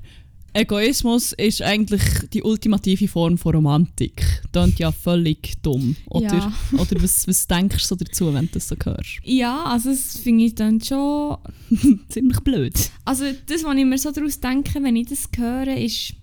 [0.54, 2.02] Egoismus ist eigentlich
[2.34, 4.42] die ultimative Form von Romantik.
[4.52, 5.96] Klingt ja völlig dumm.
[6.10, 6.54] Oder, Ja.
[6.78, 9.22] oder was, was denkst du dazu, wenn du das so hörst?
[9.24, 11.38] Ja, also das finde ich dann schon...
[12.10, 12.74] Ziemlich blöd.
[13.06, 16.16] Also das, was ich mir so daraus denke, wenn ich das höre, ist,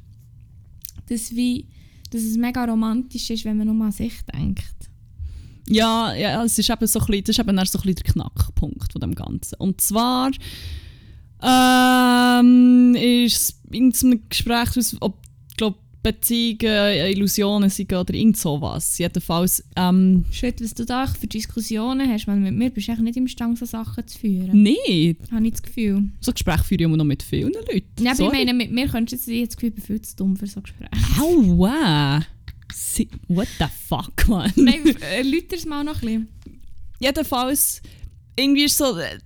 [1.08, 1.66] dass, wie,
[2.10, 4.64] dass es mega romantisch ist, wenn man nur an sich denkt.
[5.68, 8.92] Ja, ja es ist eben so ein bisschen, das ist eben so ein der Knackpunkt
[8.92, 9.56] von dem Ganzen.
[9.56, 10.30] Und zwar
[11.42, 14.68] ähm, ist in einem Gespräch,
[15.00, 15.16] ob
[16.02, 18.96] Beziehungen Illusionen sind oder irgend sowas.
[18.98, 23.04] Jedenfalls, ähm, Schritt, was du da für Diskussionen hast, weil mit mir bist du eigentlich
[23.04, 24.62] nicht imstande, so Sachen zu führen.
[24.62, 26.04] nee, Habe ich das Gefühl.
[26.20, 27.84] so Gespräche führe ich immer noch mit vielen Leuten.
[28.04, 30.16] Ja, aber ich meine, mit mir könntest du jetzt das Gefühl, ich bin viel zu
[30.16, 30.90] dumm für so Gespräche.
[31.20, 32.24] Aua!
[32.72, 34.52] Si- What the fuck, man?
[34.56, 36.28] Nein, erläuter es mal noch ein bisschen.
[37.00, 37.82] Jedenfalls,
[38.38, 38.96] irgendwie ist so.
[38.98, 39.18] äh,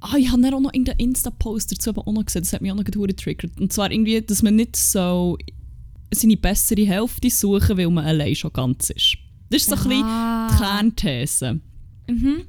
[0.00, 2.60] Ah, ich habe dann auch noch irgendeinen Insta-Post dazu aber auch noch gesehen, das hat
[2.60, 3.58] mich auch noch getriggert.
[3.58, 5.38] Und zwar irgendwie, dass man nicht so
[6.12, 9.16] seine bessere Hälfte suchen, weil man allein schon ganz ist.
[9.50, 10.56] Das ist so ein bisschen die Ah.
[10.58, 11.60] Kernthese.
[12.08, 12.42] Mhm.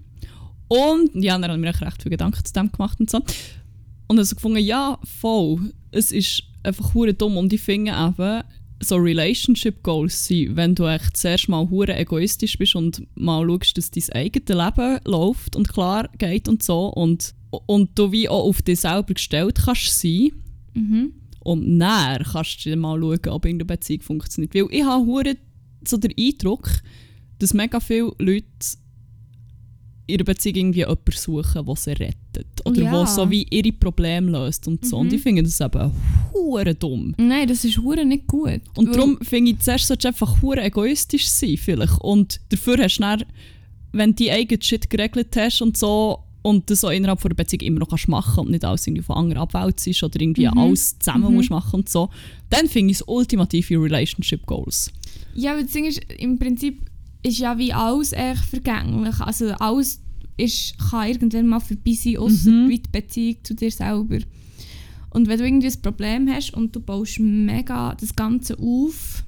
[0.68, 3.22] Und ja, dann habe ich mir echt recht viel Gedanken zu dem gemacht und so.
[4.08, 5.74] Und also gefunden, ja, voll.
[5.92, 7.38] Es ist einfach hure dumm.
[7.38, 8.44] Und ich finde eben,
[8.84, 13.78] so Relationship Goals sind, wenn du echt zuerst mal hure egoistisch bist und mal schaust,
[13.78, 16.88] dass dein eigenes Leben läuft und klar geht und so.
[16.88, 20.32] Und, und du wie auch auf dich selber gestellt kannst sein.
[20.74, 21.14] Mhm.
[21.46, 24.56] Und dann kannst du mal schauen, ob irgendeine Beziehung funktioniert.
[24.56, 25.36] Weil ich habe hure
[25.88, 26.70] so den Eindruck,
[27.38, 28.46] dass mega viele Leute
[30.08, 32.48] in einer Beziehung irgendwie jemanden suchen, der sie rettet.
[32.66, 32.92] Oder Ja.
[32.92, 34.98] der so wie ihre Probleme löst und so.
[34.98, 35.14] Und Mhm.
[35.16, 35.92] ich finde das eben
[36.34, 37.14] hure dumm.
[37.18, 38.62] Nein, das ist hure nicht gut.
[38.76, 42.00] Und Weil- darum finde ich, zuerst solltest du einfach hure egoistisch sein vielleicht.
[42.02, 43.24] Und dafür hast du dann,
[43.94, 47.36] wenn du die eigenen Shit geregelt hast und so, und das so innerhalb von einer
[47.36, 50.58] Beziehung immer noch kannst machen und nicht alles irgendwie von anderen abwälzt oder irgendwie Mhm.
[50.60, 51.34] alles zusammen Mhm.
[51.38, 52.10] musst machen und so,
[52.52, 54.92] dann finde ich es ultimative Relationship Goals.
[55.34, 56.82] Ja, aber das Ding ist, im Prinzip
[57.24, 59.20] ist ja wie alles echt vergänglich.
[59.20, 60.00] Also alles
[60.38, 62.70] ist, kann irgendwann mal vorbei sein, außer Mhm.
[62.70, 64.20] die Beziehung zu dir selber.
[65.10, 69.24] Und wenn du irgendwie ein Problem hast und du baust mega das Ganze auf,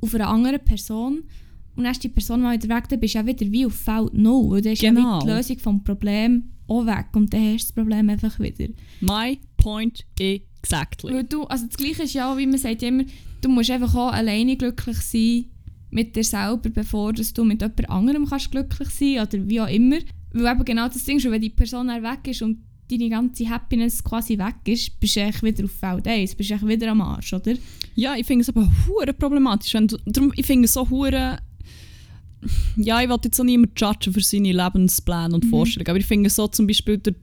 [0.00, 1.22] auf einer anderen Person,
[1.76, 3.74] und dann ist die Person mal wieder weg, dann bist du ja wieder wie auf
[3.74, 4.50] Feld null.
[4.50, 5.20] Weil dann ist ja Genau.
[5.20, 8.68] wie die Lösung vom Problem auch weg und dann hast du das Problem einfach wieder.
[9.00, 11.12] My point exactly.
[11.12, 13.04] Weil du, also das Gleiche ist ja auch, wie man sagt immer,
[13.40, 15.46] du musst einfach auch alleine glücklich sein
[15.90, 19.68] mit dir selber, bevor dass du mit jemand anderem kannst glücklich sein oder wie auch
[19.68, 19.98] immer.
[20.32, 22.58] Weil eben genau das Ding ist, wenn die Person weg ist und
[22.88, 26.54] deine ganze Happiness quasi weg ist, bist du eigentlich wieder auf Feld 1, bist du
[26.54, 27.54] eigentlich wieder am Arsch, oder?
[27.94, 29.74] Ja, ich finde es aber hure problematisch.
[29.74, 31.38] Wenn du, darum, ich finde es so hure.
[32.76, 35.50] Ja, ich will jetzt auch niemand judgen für seine Lebenspläne und Mhm.
[35.50, 37.16] Vorstellungen, aber ich finde so zum Beispiel durch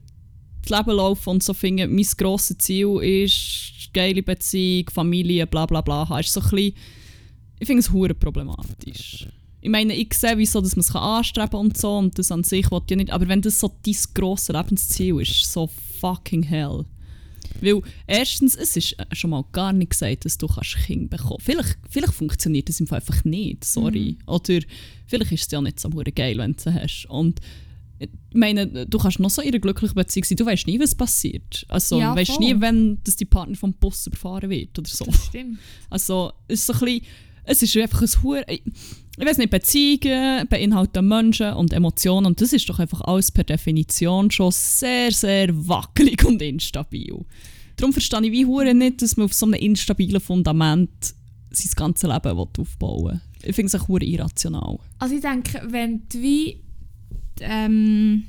[0.62, 5.80] das Leben laufen und so finde, mein grosses Ziel ist geile Beziehung, Familie, bla bla
[5.80, 6.18] bla.
[6.20, 6.74] Ist so ein bisschen,
[7.58, 9.26] ich finde es hure problematisch.
[9.60, 12.44] Ich meine, ich sehe, wieso dass man es anstreben kann und so und das an
[12.44, 15.68] sich will ich ja nicht, aber wenn das so dein grosses Lebensziel ist, so
[16.00, 16.84] fucking hell.
[17.60, 21.40] Weil erstens, es ist äh, schon mal gar nicht gesagt, dass du kannst Kind bekommen
[21.40, 24.16] Vielleicht, vielleicht funktioniert das einfach nicht, sorry.
[24.26, 24.60] Oder
[25.06, 27.06] vielleicht ist es ja nicht so geil, wenn du sie hast.
[27.08, 27.40] Und
[27.98, 30.78] äh, ich meine, du kannst noch so in einer glücklichen Beziehung sein, du weißt nie,
[30.78, 31.64] was passiert.
[31.68, 32.44] Also, Ja, du weißt voll.
[32.44, 35.04] nie, wenn dass die Partner vom Bus überfahren wird oder so.
[35.04, 35.58] Das stimmt.
[35.90, 37.02] Also, es ist so ein bisschen,
[37.48, 38.44] es ist einfach ein hure
[39.20, 43.42] ich weiß nicht, Beziehungen beinhalten Menschen und Emotionen und das ist doch einfach alles per
[43.42, 47.24] Definition schon sehr, sehr wackelig und instabil.
[47.76, 50.90] Darum verstehe ich wie hure nicht, dass man auf so einem instabilen Fundament
[51.50, 53.20] sein ganzes Leben aufbauen will.
[53.42, 54.78] Ich finde es auch irrational.
[55.00, 56.60] Also ich denke, wenn du wie
[57.40, 58.24] ähm,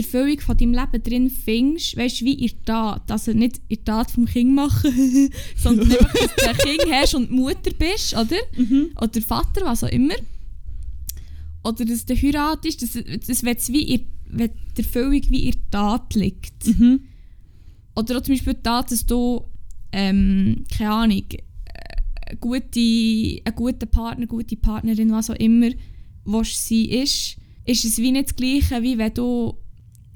[0.00, 3.84] die Erfüllung von deinem Leben drin findest, weißt du, wie der Tat, also nicht der
[3.84, 8.36] Tat vom Kind machen, sondern einfach, dass du ein Kind hast und Mutter bist, oder?
[8.56, 8.90] Mhm.
[9.00, 10.14] Oder Vater, was auch immer.
[11.62, 12.92] Oder dass du heiratest, dass,
[13.26, 16.66] dass wenn wie wenn die Erfüllung wie der Tat liegt.
[16.66, 17.00] Mhm.
[17.96, 19.44] Oder auch zum Beispiel die Tat, dass du,
[19.92, 21.38] ähm, keine Ahnung, äh,
[22.28, 25.70] eine gute, einen guten Partner, gute Partnerin, was auch immer,
[26.24, 27.36] was sie ist,
[27.66, 29.58] ist es wie nicht das Gleiche, wie wenn du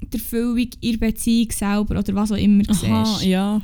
[0.01, 3.25] die Erfüllung in der Beziehung selber oder was auch immer Aha, siehst.
[3.25, 3.61] ja.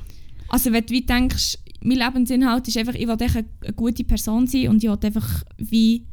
[0.50, 4.48] Also wenn du wie denkst, mein Lebensinhalt ist einfach, ich will eine, eine gute Person
[4.48, 6.06] sein und ich will einfach wie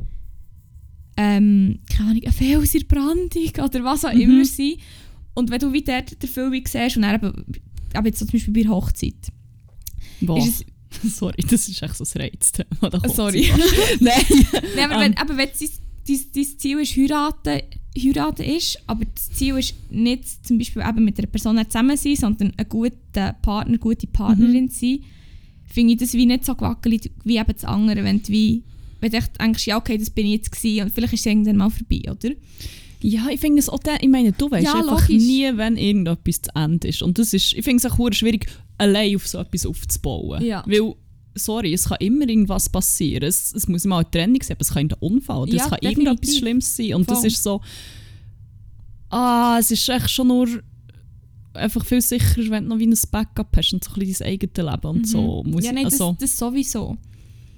[1.16, 4.20] ähm, keine Ahnung, ein Fels in der Brandung oder was auch Mhm.
[4.20, 4.74] immer sein.
[5.34, 7.44] Und wenn du wie dort die Erfüllung siehst und dann eben,
[7.94, 9.14] aber jetzt so zum Beispiel bei der Hochzeit,
[10.20, 10.38] Boah.
[10.38, 10.64] ist
[11.02, 13.08] es, Sorry, das ist echt so ein Reizthema.
[13.14, 13.48] sorry.
[14.00, 14.14] Nein.
[14.76, 15.00] Nein, aber Ähm.
[15.00, 15.68] wenn, aber wenn dein,
[16.06, 17.60] dein, dein Ziel ist, heiraten,
[17.96, 22.16] heiraten ist, aber das Ziel ist nicht zum Beispiel eben mit einer Person zusammen sein,
[22.16, 24.70] sondern ein guter Partner, gute Partnerin Mhm.
[24.70, 24.98] sein,
[25.66, 28.62] finde ich das wie nicht so gewackelig wie eben das andere, wenn du wie
[29.00, 31.56] wenn du denkst, ja okay, das bin ich jetzt gewesen und vielleicht ist es irgendwann
[31.56, 32.30] mal vorbei, oder?
[33.00, 35.22] Ja, ich finde es auch, der, ich meine, du weißt Ja, einfach logisch.
[35.24, 37.00] nie, wenn irgendetwas zu Ende ist.
[37.00, 40.44] Und das ist, ich finde es auch schwierig, allein auf so etwas aufzubauen.
[40.44, 40.64] Ja.
[40.66, 40.94] Weil,
[41.38, 43.24] sorry, es kann immer irgendwas passieren.
[43.28, 45.70] Es, es muss mal eine Trennung sein, aber es kann ein Unfall oder Ja, es
[45.70, 45.98] kann definitiv.
[46.06, 46.94] irgendetwas Schlimmes sein.
[46.94, 47.26] Und das Voll.
[47.28, 47.60] ist so,
[49.10, 50.48] ah, es ist echt schon nur
[51.54, 54.32] einfach viel sicherer, wenn du noch wie ein Backup hast und so ein bisschen dein
[54.34, 55.42] eigenes Leben und so.
[55.44, 55.60] Muss Mhm.
[55.60, 56.96] ja, ich- nein, also, das, das sowieso.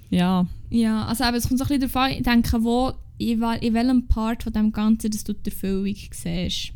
[0.09, 3.41] ja, Ja, also eben, es kommt so ein bisschen darauf an, ich denke, wo, in,
[3.61, 6.71] in welchem Part von dem Ganzen, dass du die Erfüllung siehst.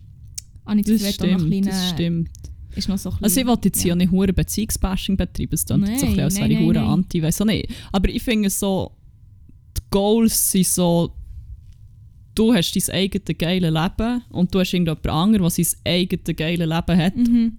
[0.77, 2.29] Ich das ein stimmt, das stimmt.
[2.75, 5.87] Ist noch so ein Also ich wollte jetzt ja, nicht hure Beziehungsbashing betreiben, es klingt
[5.87, 7.69] jetzt so ein bisschen, als Nein, wäre ich nein, hure nein, anti, weiss auch nicht.
[7.91, 8.91] Aber ich finde so,
[9.77, 11.11] die Goals sind so,
[12.35, 16.67] du hast dein eigenes geiles Leben und du hast irgendjemand anderes, der sein eigenes geiles
[16.67, 17.53] Leben hat Mhm.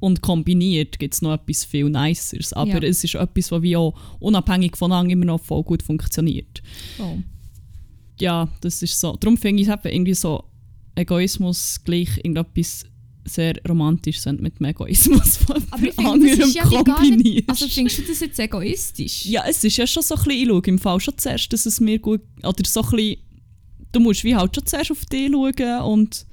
[0.00, 2.52] und kombiniert gibt es noch etwas viel Niceres.
[2.54, 2.88] Aber Ja.
[2.88, 6.62] es ist etwas, das wie auch unabhängig voneinander immer noch voll gut funktioniert.
[6.98, 7.18] Oh.
[8.20, 9.16] Ja, das ist so.
[9.16, 10.44] Darum finde ich es irgendwie so,
[10.94, 12.84] Egoismus gleich irgendetwas
[13.24, 17.48] sehr romantisch sind mit dem Egoismus von Aber ich finde, das ist ja wie kombiniert.
[17.48, 19.26] Also findest du das jetzt egoistisch?
[19.26, 21.66] Ja, es ist ja schon so ein bisschen, ich schaue im Fall schon zuerst, dass
[21.66, 23.16] es mir gut, oder so ein bisschen,
[23.92, 26.26] du musst wie halt schon zuerst auf dich schauen und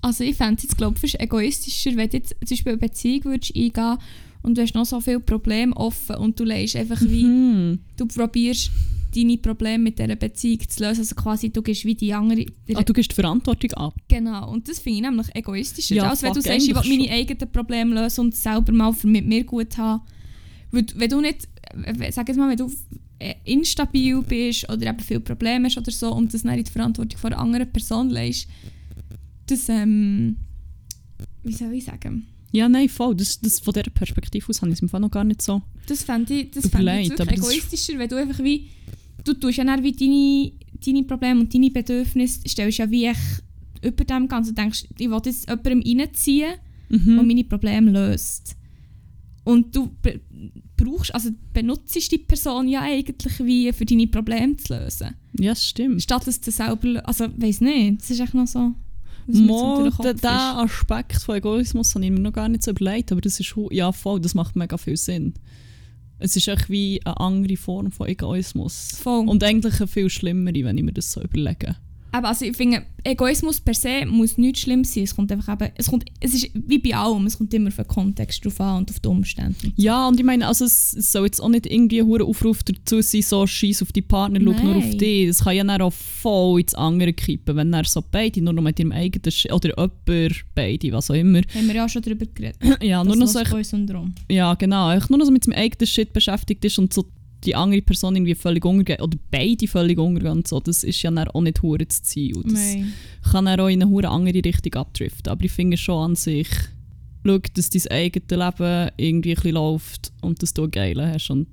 [0.00, 3.24] Also ich fände es jetzt, glaube ich, egoistischer, wenn du jetzt zum Beispiel eine Beziehung
[3.24, 3.98] würdest eingehen
[4.42, 7.22] und du hast noch so viele Probleme offen und du lässt einfach wie...
[7.22, 8.72] hm, Du probierst
[9.14, 11.00] deine Probleme mit dieser Beziehung zu lösen.
[11.00, 12.46] Also quasi, du gehst wie die andere...
[12.74, 13.94] ah, du gibst die Verantwortung ab.
[14.08, 15.94] Genau, und das finde ich nämlich egoistischer.
[15.94, 18.92] Ja, als wenn du sagst, ich will meine eigenen Probleme lösen und es selber mal
[18.92, 20.02] für mit mir gut haben.
[20.70, 21.48] Weil, wenn du nicht,
[22.10, 22.72] sag jetzt mal, wenn du
[23.18, 27.18] äh, instabil bist oder eben viele Probleme hast oder so und das in die Verantwortung
[27.18, 28.48] von einer anderen Person legst,
[29.46, 30.36] das, ähm,
[31.42, 33.14] wie soll ich sagen, Ja, nein, voll.
[33.14, 35.62] Das, das, von dieser Perspektive aus habe ich es im Fall noch gar nicht so.
[35.86, 38.68] das fände ich, das fände ich wirklich egoistischer, wenn du einfach wie,
[39.24, 40.52] du tust ja dann wie deine,
[40.84, 43.42] deine Probleme und deine Bedürfnisse, stellst ja wie echt
[43.82, 46.54] über dem Ganzen, denkst, ich will jetzt jemandem reinziehen,
[46.88, 47.16] Mhm.
[47.16, 48.54] der meine Probleme löst.
[49.44, 49.90] Und du
[50.76, 55.14] brauchst, also benutzt die Person ja eigentlich wie für deine Probleme zu lösen.
[55.38, 56.02] Ja, stimmt.
[56.02, 58.72] Statt dass du selber, also weiß nicht, das ist echt noch so.
[59.26, 63.20] Mo, der, der Aspekt von Egoismus habe ich mir noch gar nicht so überlegt, aber
[63.20, 65.34] das ist, ja voll, das macht mega viel Sinn.
[66.22, 68.92] Es ist echt wie eine andere Form von Egoismus.
[69.02, 69.26] Voll.
[69.28, 71.74] Und eigentlich eine viel schlimmere, wenn ich mir das so überlege.
[72.12, 75.04] Aber also ich finde, Egoismus per se muss nichts Schlimmes sein.
[75.04, 77.76] Es kommt einfach eben, es kommt, es ist wie bei allem, es kommt immer auf
[77.76, 79.72] den Kontext drauf an und auf die Umstände.
[79.76, 83.00] Ja, und ich meine, also es, es soll jetzt auch nicht irgendwie ein Aufruf dazu
[83.00, 85.28] sein, so scheiß auf die Partner, schau nur auf dich.
[85.28, 88.62] Das kann ja dann auch voll ins andere kippen, wenn dann so beide nur noch
[88.62, 91.40] mit ihrem eigenen Sch oder jemand, beide, was auch immer.
[91.54, 92.56] Haben wir ja auch schon darüber geredet.
[92.82, 94.14] Ja, nur noch so, Syndrom.
[94.30, 97.06] ja genau, einfach nur noch so mit seinem eigenen Shit beschäftigt ist und so
[97.44, 101.10] die andere Person irgendwie völlig untergeht oder beide völlig untergehen und so, das ist ja
[101.10, 102.40] dann auch nicht hure das Ziel.
[102.44, 102.92] Das Nein.
[103.30, 105.30] kann dann auch in eine hure andere Richtung abdriften.
[105.30, 106.48] Aber ich finde schon an sich,
[107.26, 111.48] schau, dass dein eigenes Leben irgendwie ein läuft und dass du ein Geile hast und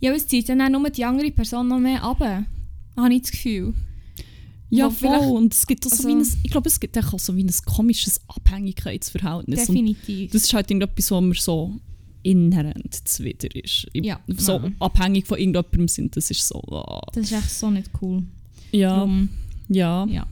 [0.00, 2.20] Ja, aber es zieht dann auch nur die andere Person noch mehr ab.
[2.20, 3.74] Habe ich das Gefühl.
[4.70, 5.30] Ja, voll.
[5.30, 7.44] Und es gibt auch so also- wie ein, ich glaube, es gibt auch so wie
[7.44, 9.68] ein komisches Abhängigkeitsverhältnis.
[9.68, 10.32] Und Definitiv.
[10.32, 11.80] das ist halt irgendetwas, was wir so
[12.24, 13.86] inhärent zuwider ist.
[13.92, 14.76] Ja, so nein.
[14.80, 16.60] abhängig von irgendjemandem sind, das ist so.
[16.70, 17.06] ah.
[17.12, 18.24] Das ist echt so nicht cool.
[18.72, 19.28] Ja, Darum,
[19.68, 20.04] ja.
[20.06, 20.26] ja.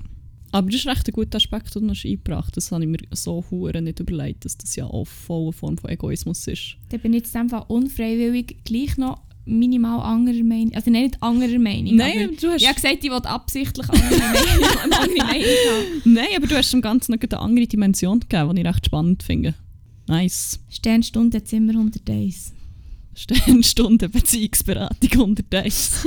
[0.50, 2.56] Aber das ist recht ein guter Aspekt, den du noch eingebracht hast.
[2.56, 5.78] Das habe ich mir so hure nicht überlegt, dass das ja auch voll eine Form
[5.78, 6.76] von Egoismus ist.
[6.90, 10.74] Dann bin ich jetzt einfach unfreiwillig gleich noch minimal anderer Meinung.
[10.74, 11.96] Also nicht anderer Meinung.
[11.96, 16.02] Nein, aber du hast, ich habe gesagt, ich will absichtlich andere Meinung, andere Meinung haben.
[16.04, 19.22] nein, aber du hast dem Ganzen noch eine andere Dimension gegeben, die ich recht spannend
[19.22, 19.54] finde.
[20.06, 20.58] Nice.
[20.68, 22.52] Sternstunde Zimmer 101.
[23.14, 26.06] Sternstunde Beziehungsberatung 101.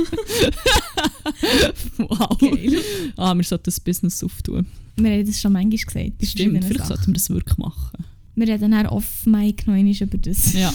[1.98, 2.38] wow.
[2.38, 2.80] Geil.
[3.16, 4.66] Ah, wir sollten das Business auftun.
[4.96, 6.18] Wir haben das schon manchmal gesagt.
[6.18, 6.88] bei Stimmt, vielleicht Sachen.
[6.88, 8.04] sollten wir das wirklich machen.
[8.34, 10.52] Wir reden dann off-mic noch über das.
[10.52, 10.72] Ja.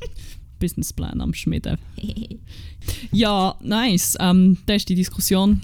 [0.58, 1.78] Businessplan am Schmieden.
[3.12, 4.16] Ja, nice.
[4.18, 5.60] Ähm, da ist die Diskussion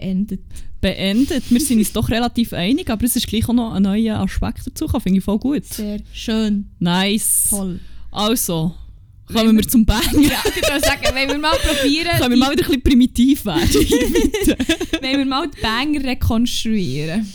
[0.00, 0.40] Beendet.
[0.80, 1.44] beendet.
[1.50, 4.66] Wir sind uns doch relativ einig, aber es ist gleich auch noch ein neuer Aspekt
[4.66, 4.86] dazu.
[4.88, 5.64] Finde ich voll gut.
[5.64, 6.66] Sehr schön.
[6.78, 7.46] Nice.
[7.50, 7.80] Toll.
[8.10, 8.74] Also,
[9.28, 10.02] Wenn kommen wir wir- zum Banger.
[10.20, 13.44] Ja, ich würde sagen, wenn wir mal probieren, Können wir mal wieder ein bisschen primitiv
[13.46, 13.68] werden?
[15.00, 17.26] wenn wir mal die Banger rekonstruieren.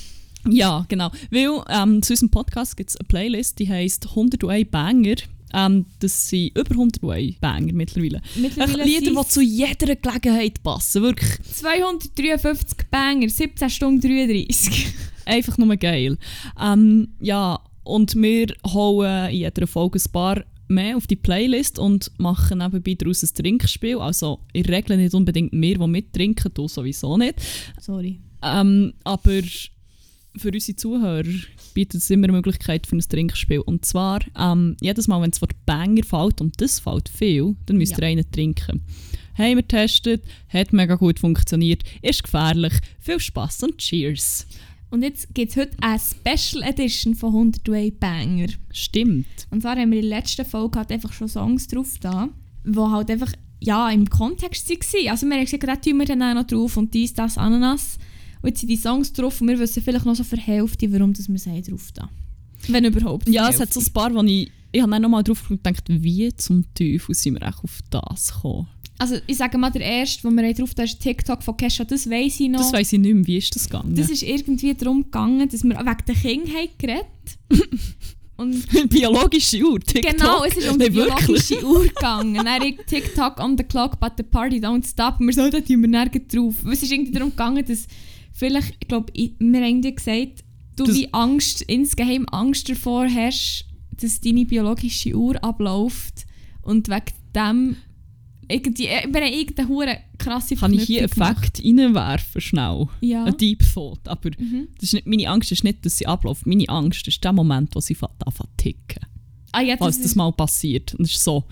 [0.49, 1.11] ja, genau.
[1.31, 5.15] Weil ähm, zu unserem Podcast gibt es eine Playlist, die heisst 101 Banger.
[5.53, 8.21] Ähm, das sind über 101 Banger mittlerweile.
[8.35, 11.03] Mittlerweile Lieder, die zu jeder Gelegenheit passen.
[11.03, 14.93] Wirklich 253 Banger, 17 Stunden 33.
[15.25, 16.17] einfach nur geil.
[16.61, 22.11] Ähm, ja, und wir hauen in jeder Folge ein paar mehr auf die Playlist und
[22.19, 23.97] machen nebenbei daraus ein Trinkspiel.
[23.99, 27.35] Also in der Regel nicht unbedingt wir, die mittrinken, du sowieso nicht.
[27.79, 28.19] Sorry.
[28.43, 29.41] Ähm, aber
[30.37, 31.23] für unsere Zuhörer
[31.73, 33.59] bietet es immer eine Möglichkeit für ein Trinkspiel.
[33.59, 37.77] Und zwar, ähm, jedes Mal, wenn es Wort Banger fällt, und das fällt viel, dann
[37.77, 38.07] müsst ihr Ja.
[38.09, 38.81] einen trinken.
[39.37, 42.73] Haben wir getestet, hat mega gut funktioniert, ist gefährlich.
[42.99, 44.45] Viel Spaß und Cheers.
[44.91, 48.47] Und jetzt gibt es heute eine Special Edition von 101 Banger.
[48.71, 49.27] Stimmt.
[49.51, 52.29] Und zwar haben wir in der letzten Folge halt einfach schon Songs drauf da,
[52.65, 55.09] die halt einfach ja, im Kontext waren.
[55.09, 57.97] Also wir haben gesagt, da tun wir dann auch noch drauf und dies, das, Ananas.
[58.41, 61.13] Und jetzt sind die Songs drauf und wir wissen vielleicht noch so für Hälfte, warum
[61.13, 62.09] das wir sie drauf da.
[62.67, 63.27] Wenn überhaupt.
[63.29, 65.77] Ja, es hat so ein paar, wo ich, ich habe dann nochmal drauf geguckt und
[65.77, 68.67] gedacht, wie zum Teufel sind wir echt auf das gekommen?
[68.97, 72.09] Also ich sage mal, der erste, den wir drauf da ist TikTok von Kesha, das
[72.09, 72.59] weiss ich noch.
[72.59, 73.95] Das weiss ich nicht mehr, wie ist das gegangen?
[73.95, 77.05] Das ist irgendwie darum gegangen, dass wir wegen der haben geredet
[78.39, 80.13] Und biologische Uhr, TikTok.
[80.17, 82.35] genau, es ist um die biologische Uhr gegangen.
[82.35, 85.19] Dann ich TikTok on the clock, but the party don't stop.
[85.19, 86.55] Und wir so, da tun wir nirgends drauf.
[86.71, 87.85] Es ist irgendwie darum gegangen, dass
[88.39, 90.43] vielleicht, ich glaube, wir haben irgendwie gesagt,
[90.75, 96.25] du Das- wie Angst, insgeheim Angst davor hast, dass deine biologische Uhr abläuft
[96.61, 97.75] und wegen dem
[98.51, 102.87] irgendwie, äh, wir haben irgendeine hure krasse Kann ich hier einen Fakt reinwerfen, schnell?
[103.01, 103.25] Ja.
[103.25, 104.07] Ein Deep Thought.
[104.07, 104.69] Aber Mhm.
[104.75, 106.47] das ist nicht, meine Angst ist nicht, dass sie abläuft.
[106.47, 109.05] Meine Angst ist der Moment, wo sie fängt anfängt ticken.
[109.51, 110.95] Ah, ja, Falls das das mal passiert.
[110.95, 111.43] Und es ist so,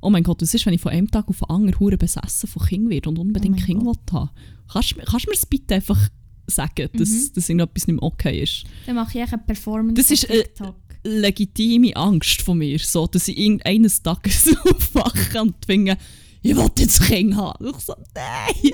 [0.00, 2.48] oh mein Gott, was ist, wenn ich von einem Tag auf den anderen hure besessen
[2.48, 4.30] von Kind werde und unbedingt Oh Kind will haben?
[4.72, 6.08] Kannst du mir kannst du mir das bitte einfach
[6.46, 7.30] sagen, dass, Mhm.
[7.34, 8.64] dass irgendetwas nicht mehr okay ist?
[8.86, 10.76] dann mache ich eine Performance Das ist, TikTok.
[11.04, 15.96] legitime Angst von mir, so, dass ich irgendeines Tages aufwache und finde,
[16.42, 17.64] ich will jetzt Kind haben.
[17.66, 18.72] Und ich so, nein!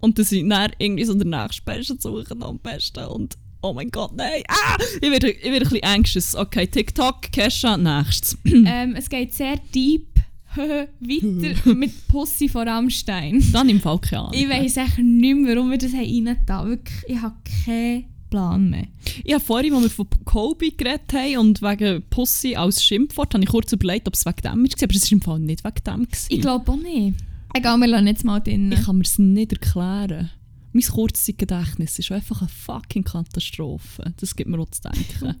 [0.00, 3.90] Und dass ich dann irgendwie so den nächsten Besten suche am besten und oh mein
[3.90, 4.42] Gott, nein!
[4.48, 4.76] Ah!
[5.00, 6.34] Ich werde, ich werde ein bisschen anxious.
[6.34, 8.38] Okay, TikTok, Kesha, nächstes.
[8.44, 10.06] ähm, es geht sehr deep
[10.56, 13.44] weiter mit Pussy von Rammstein.
[13.52, 14.34] Dann im Fall keine Ahnung.
[14.34, 16.66] Ich weiss echt nicht mehr, warum wir das haben rein da.
[16.66, 18.86] Wirklich, ich habe keinen Plan mehr.
[19.24, 23.44] Ich habe vorhin, als wir von Kobe geredet haben und wegen Pussy als Schimpfwort, habe
[23.44, 25.84] ich kurz überlegt, ob es wegen dem war, aber es war im Fall nicht wegen
[25.84, 26.04] dem.
[26.04, 26.26] Gewesen.
[26.28, 27.14] Ich glaube auch nicht.
[27.54, 28.72] Egal, wir lassen jetzt mal drin.
[28.72, 30.30] Ich kann mir es nicht erklären.
[30.72, 34.12] Mein Kurzzeitgedächtnis ist einfach eine fucking Katastrophe.
[34.18, 35.36] Das gibt mir auch zu denken.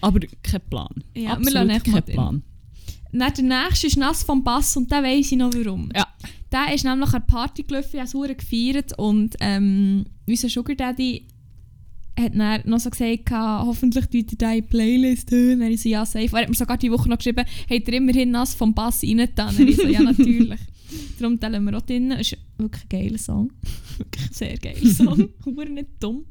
[0.00, 1.04] Aber kein Plan.
[1.14, 2.04] Ja, Absolut kein.
[2.04, 2.42] Plan.
[3.12, 5.90] Dann der nächste ist nass vom Bass und den weiss ich noch warum.
[5.94, 6.06] Ja.
[6.52, 11.26] Der ist nämlich an der Party gelaufen, ich habe gefeiert und ähm, unser Sugar Daddy
[12.18, 15.60] hat dann noch so gesagt, hoffentlich tut ihr deine Playlist hören.
[15.60, 16.28] Dann ich so, ja, safe.
[16.32, 19.54] Er hat mir sogar die Woche noch geschrieben, habt ihr immerhin nass vom Bass reingetan?
[19.56, 20.60] Dann ich so, ja, natürlich.
[21.18, 22.10] Darum teilen wir auch drin.
[22.12, 23.52] Ist wirklich ein geiler Song.
[23.98, 25.28] wirklich ein sehr geiler Song.
[25.44, 26.24] Hure nicht dumm.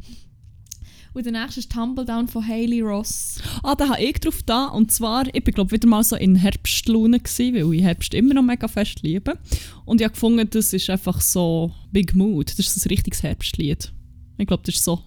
[1.14, 3.42] Und der nächste ist Tumble Down von Hayley Ross.
[3.64, 4.66] Ah, da habe ich drauf da.
[4.66, 8.36] Und zwar, ich bin glaube wieder mal so in Herbstlaune gewesen, weil ich Herbst immer
[8.36, 9.38] noch mega fest liebe.
[9.86, 12.50] Und ich habe gefunden, das ist einfach so Big Mood.
[12.50, 13.92] Das ist so ein richtiges Herbstlied.
[14.38, 15.04] Ich glaube, das war so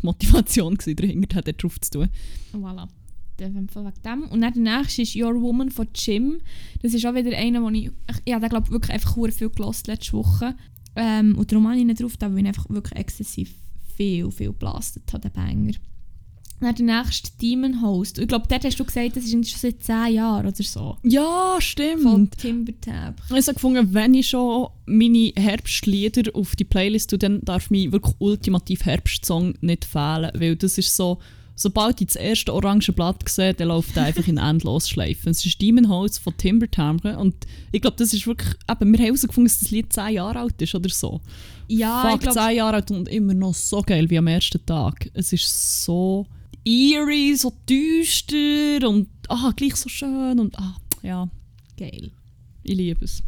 [0.00, 2.08] die Motivation gewesen, dahinter drauf zu tun.
[2.52, 2.88] Voilà.
[3.40, 6.40] Und dann der nächste ist Your Woman von Jim.
[6.82, 7.90] Das ist auch wieder einer, wo ich...
[8.10, 10.54] Habe den, glaube wirklich einfach hure viel gelost letzte Woche.
[10.96, 13.52] Ähm, und darum habe ich nicht drauf, da, weil ich einfach wirklich exzessiv
[13.96, 15.74] viel, viel geblastet habe, den Banger.
[16.60, 18.18] Dann der nächste Demon Host.
[18.18, 20.96] Ich glaube, dort hast du gesagt, das ist schon seit 10 Jahren oder so.
[21.02, 22.38] Ja, Von stimmt.
[22.38, 23.20] Timbertab.
[23.26, 27.92] Ich habe gefunden, wenn ich schon meine Herbstlieder auf die Playlist tue, dann darf mein
[27.92, 31.18] wirklich ultimativ Herbstsong nicht fehlen, weil das ist so,
[31.54, 35.30] sobald ich das erste orange Blatt sehe, dann läuft er einfach in Endlosschleifen.
[35.30, 37.34] Es ist Demon House von Timber Timbre und
[37.72, 40.60] ich glaube, das ist wirklich, eben, wir haben herausgefunden, dass das Lied 10 Jahre alt
[40.60, 41.20] ist oder so.
[41.68, 44.64] Ja, Fuck, ich glaube, 10 Jahre alt und immer noch so geil wie am ersten
[44.66, 45.10] Tag.
[45.14, 46.26] Es ist so
[46.64, 51.28] eerie, so düster und ah, gleich so schön und ah, ja,
[51.76, 52.10] geil.
[52.62, 53.22] ich liebe es.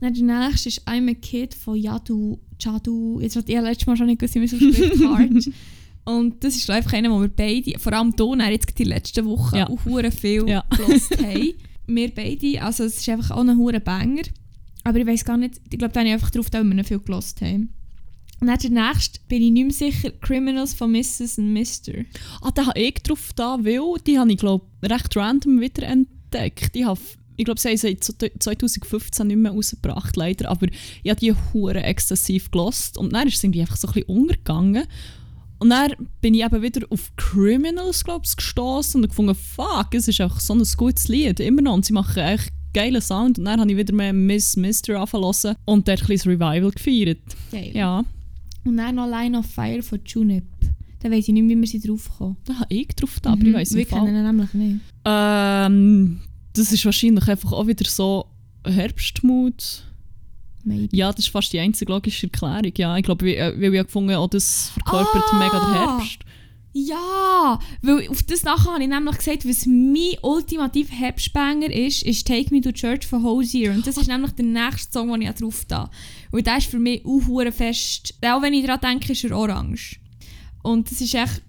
[0.00, 3.96] Dann der nächste ist I'm a Kid von Yadu, Jadu, jetzt hat ich letztes Mal
[3.96, 5.54] schon nicht gewusst, wie ausspricht, Hard.
[6.04, 9.56] Und das ist einfach einer, wo wir beide, vor allem Ton, jetzt die letzten Wochen
[9.56, 9.68] Ja.
[9.68, 10.64] auch hure viel Ja.
[10.76, 11.54] gelost haben.
[11.86, 14.22] Wir beide, also es ist einfach auch ein hure Banger.
[14.84, 16.82] Aber ich weiß gar nicht, ich glaube, da habe ich einfach drauf, da wir ihn
[16.84, 17.74] viel gelost haben.
[18.40, 21.38] Und dann der nächste, bin ich nicht mehr sicher, Criminals von Mrs.
[21.38, 22.04] and Mr.
[22.40, 26.74] Ah, da habe ich drauf da, weil die habe ich glaube recht random wieder entdeckt.
[26.74, 26.98] Ich, habe,
[27.36, 27.98] ich glaube, sie haben sie
[28.38, 30.66] 2015 nicht mehr rausgebracht, leider, aber
[31.02, 34.08] ich habe die hure exzessiv gelost und dann ist es irgendwie einfach so ein bisschen
[34.08, 34.84] untergegangen.
[35.64, 40.08] Und dann bin ich eben wieder auf Criminals, glaube ich, gestoßen und gefunden, fuck, es
[40.08, 41.72] ist einfach so ein gutes Lied, immer noch.
[41.72, 43.38] Und sie machen echt geilen Sound.
[43.38, 47.18] Und dann habe ich wieder mehr Miss Mister angefangen und dort ein bisschen Revival gefeiert.
[47.50, 47.70] Geil.
[47.74, 48.04] Ja,
[48.64, 50.44] Und dann noch Line of Fire von Junip.
[51.00, 52.36] Da weiß ich nicht, wie wir sie draufkommen.
[52.44, 53.88] da habe ich drauf da, aber ich weiß Wir nicht.
[53.88, 54.80] kennen ihn nämlich nicht.
[55.06, 56.20] Ähm,
[56.52, 58.26] das ist wahrscheinlich einfach auch wieder so
[58.66, 59.84] Herbstmut.
[60.64, 60.96] Maybe.
[60.96, 62.72] Ja, das ist fast die einzige logische Erklärung.
[62.76, 65.38] Ja, ich glaube, weil weil ich habe gefunden, oh, das verkörpert Ah!
[65.38, 66.18] mega den Herbst.
[66.76, 72.26] Ja, weil auf das nachher habe ich nämlich gesagt, was mein ultimativ Herbstbanger ist, ist
[72.26, 73.70] Take Me to Church von Hosier.
[73.72, 75.88] Und das ist nämlich der nächste Song, den ich auch drauf da.
[76.32, 78.14] Und der ist für mich auch fest.
[78.26, 80.00] Auch wenn ich daran denke, ist er orange.
[80.64, 81.42] Und das ist echt,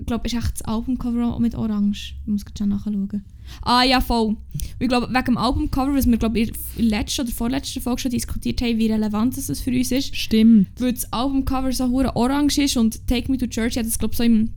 [0.00, 2.16] ich glaube, ist echt das Albumcover mit orange.
[2.22, 3.24] Ich muss gerade schon nachschauen.
[3.62, 4.28] Ah ja, voll.
[4.28, 4.38] Und
[4.78, 8.02] ich glaube, wegen dem Albumcover, was wir glaube ich in der letzten oder vorletzten Folge
[8.02, 10.68] schon diskutiert haben, wie relevant das für uns ist, Stimmt.
[10.78, 14.14] weil das Albumcover so hure orange ist und Take Me to Church, habe das glaube
[14.16, 14.50] so im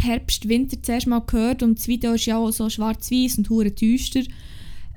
[0.00, 3.70] Herbst, Winter zuerst mal gehört und das Video ist ja auch so schwarz-weiß und hure
[3.70, 4.22] düster.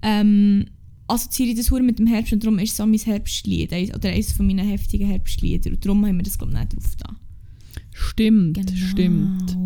[0.01, 0.65] Ähm,
[1.07, 4.09] assoziiere ich das hure mit dem Herbst und darum ist es so mein Herbstlied, oder
[4.09, 7.15] eines von meinen heftigen Herbstlieder und darum haben wir das glaube ich nicht drauf da.
[7.93, 8.71] Stimmt, Genau.
[8.91, 9.57] stimmt.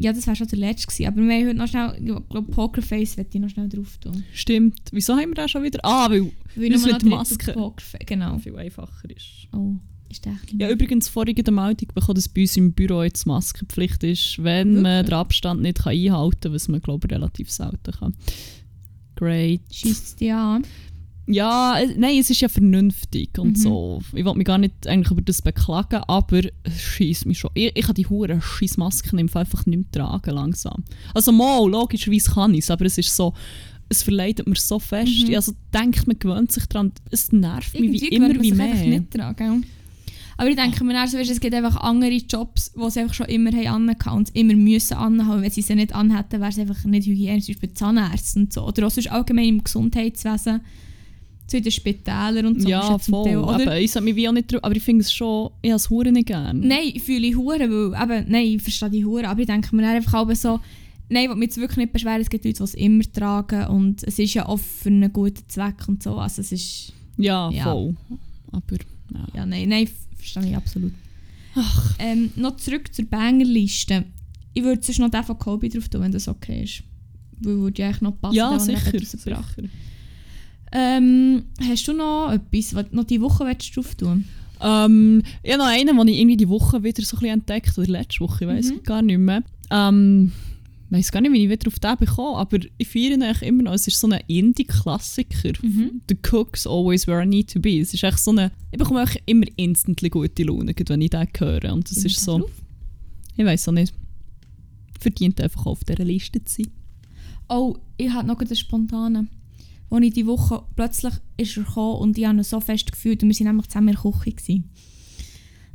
[0.00, 2.52] Ja, das wäre schon der letzte gewesen, aber wir haben heute noch schnell, ich glaube
[2.52, 4.22] Pokerface werde ich noch schnell drauf tun.
[4.32, 4.78] Stimmt.
[4.92, 5.80] Wieso haben wir da schon wieder?
[5.82, 7.52] Ah, weil Weil Das mit Maske.
[7.52, 8.38] Pokerface, genau.
[8.38, 9.48] viel einfacher ist.
[9.52, 9.74] Oh,
[10.08, 13.26] ist der echt Ja, übrigens, vorige der Meldung bekommen, dass bei uns im Büro jetzt
[13.26, 15.06] Maskenpflicht ist, wenn man Wirklich?
[15.06, 18.14] den Abstand nicht kann einhalten kann, was man, glaube ich, relativ selten kann.
[19.16, 19.62] Great.
[19.72, 20.62] Schießt dich an?
[21.30, 23.62] Ja, nein, es ist ja vernünftig und Mhm.
[23.62, 24.02] so.
[24.14, 27.50] Ich will mich gar nicht eigentlich über das beklagen, aber es schießt mich schon.
[27.54, 30.84] Ich, ich kann die hure Fall einfach nicht mehr tragen langsam.
[31.14, 33.34] Also mal, logischerweise kann ich es, aber es ist so,
[33.90, 35.28] es verleidet mir so fest.
[35.28, 35.34] Mhm.
[35.34, 38.74] Also denkt, man gewöhnt sich daran, es nervt mich wie Irgendwie immer wie mehr.
[39.00, 39.60] nicht dran, gell?
[40.40, 43.00] Aber ich denke mir auch so, weisst du, es gibt einfach andere Jobs, die sie
[43.00, 45.42] einfach schon immer haben und immer müssen anhaben.
[45.42, 48.64] Wenn sie sie nicht anhätten, wäre es einfach nicht hygienisch, zum Beispiel Zahnärzte und so.
[48.64, 50.60] Oder auch sonst allgemein im Gesundheitswesen,
[51.56, 52.68] in den Spitälern und so.
[52.68, 53.24] Ja, voll.
[53.24, 53.60] Teil?
[53.62, 55.76] Eben, ich sage mich wie auch nicht drüber, aber ich finde es schon, ich habe
[55.76, 56.58] es hure nicht gerne.
[56.66, 59.74] Nein, ich fühle ich Hure, weil eben, nein, ich verstehe die Hure, aber ich denke
[59.74, 60.60] mir einfach auch so,
[61.08, 63.66] nein, ich will mich jetzt wirklich nicht beschweren, es gibt Leute, die es immer tragen
[63.68, 67.50] und es ist ja oft für einen guten Zweck und so, also es ist, Ja,
[67.50, 67.64] Ja.
[67.64, 67.96] voll.
[68.52, 68.76] Aber,
[69.14, 69.26] ja.
[69.34, 70.92] ja, nein, nein, verstehe ich absolut.
[71.98, 74.04] Ähm, noch zurück zur Bangerliste.
[74.54, 76.82] Ich würde sonst noch den von Kobe drauf tun, wenn das okay ist.
[77.40, 78.36] Weil würde ja eigentlich noch passen.
[78.36, 78.92] Ja, er sicher.
[80.72, 84.24] Ähm, hast du noch etwas, was noch diese Woche willst du drauf tun
[84.60, 87.78] Ähm, ich habe noch einen, den ich irgendwie die Woche wieder so ein bisschen entdeckt
[87.78, 88.82] oder letzte Woche, ich weiß Mhm.
[88.82, 89.42] gar nicht mehr.
[89.70, 90.32] Ähm,
[90.90, 93.42] ich weiß gar nicht, wie ich wieder auf den bekomme, aber ich feiere ihn eigentlich
[93.48, 93.74] immer noch.
[93.74, 95.52] Es ist so ein Indie-Klassiker.
[95.62, 96.00] Mhm.
[96.08, 97.78] The Cook's Always Where I Need to Be.
[97.80, 101.28] Es ist echt so eine, ich bekomme eigentlich immer instantly gute Laune, wenn ich den
[101.38, 101.72] höre.
[101.72, 102.50] Und Bin ist so, drauf?
[103.36, 103.92] ich weiß auch nicht,
[104.98, 106.72] verdient einfach auf dieser Liste zu sein.
[107.48, 109.28] Oh, ich hatte noch einen spontanen.
[109.90, 113.22] Als ich die Woche plötzlich ist er gekommen und ich habe ihn so fest gefühlt
[113.22, 114.32] und wir waren nämlich zusammen in der Küche.
[114.32, 114.70] Gewesen.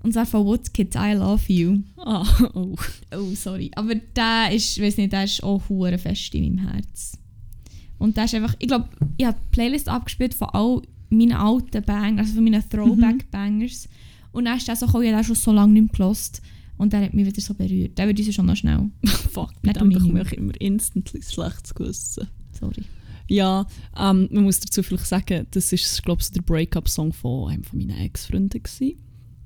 [0.03, 1.79] Und zwar von Woodkids I Love You.
[1.97, 2.75] Ah, oh.
[3.15, 3.71] Oh, sorry.
[3.75, 7.17] Aber der ist, ich weiß nicht, der ist auch hure fest in meinem Herz.
[7.97, 11.83] Und der ist einfach, ich glaube, ich habe die Playlist abgespielt von all meinen alten
[11.83, 13.87] Bangers, also von meinen Throwback-Bangers.
[14.33, 16.41] Und dann ist der so gekommen, ich habe schon so lange nicht mehr gelost.
[16.77, 17.97] Und der hat mich wieder so berührt.
[17.97, 18.89] Der würde uns schon noch schnell.
[19.05, 22.27] Fuck, mit dem bekomme ich immer instantly schlechtes Gewissen.
[22.59, 22.83] Sorry.
[23.27, 23.65] Ja,
[23.97, 27.63] ähm, man muss dazu vielleicht sagen, das ist, glaube ich, so der Break-up-Song von einem
[27.63, 28.97] von meinen Ex-Freunden gewesen.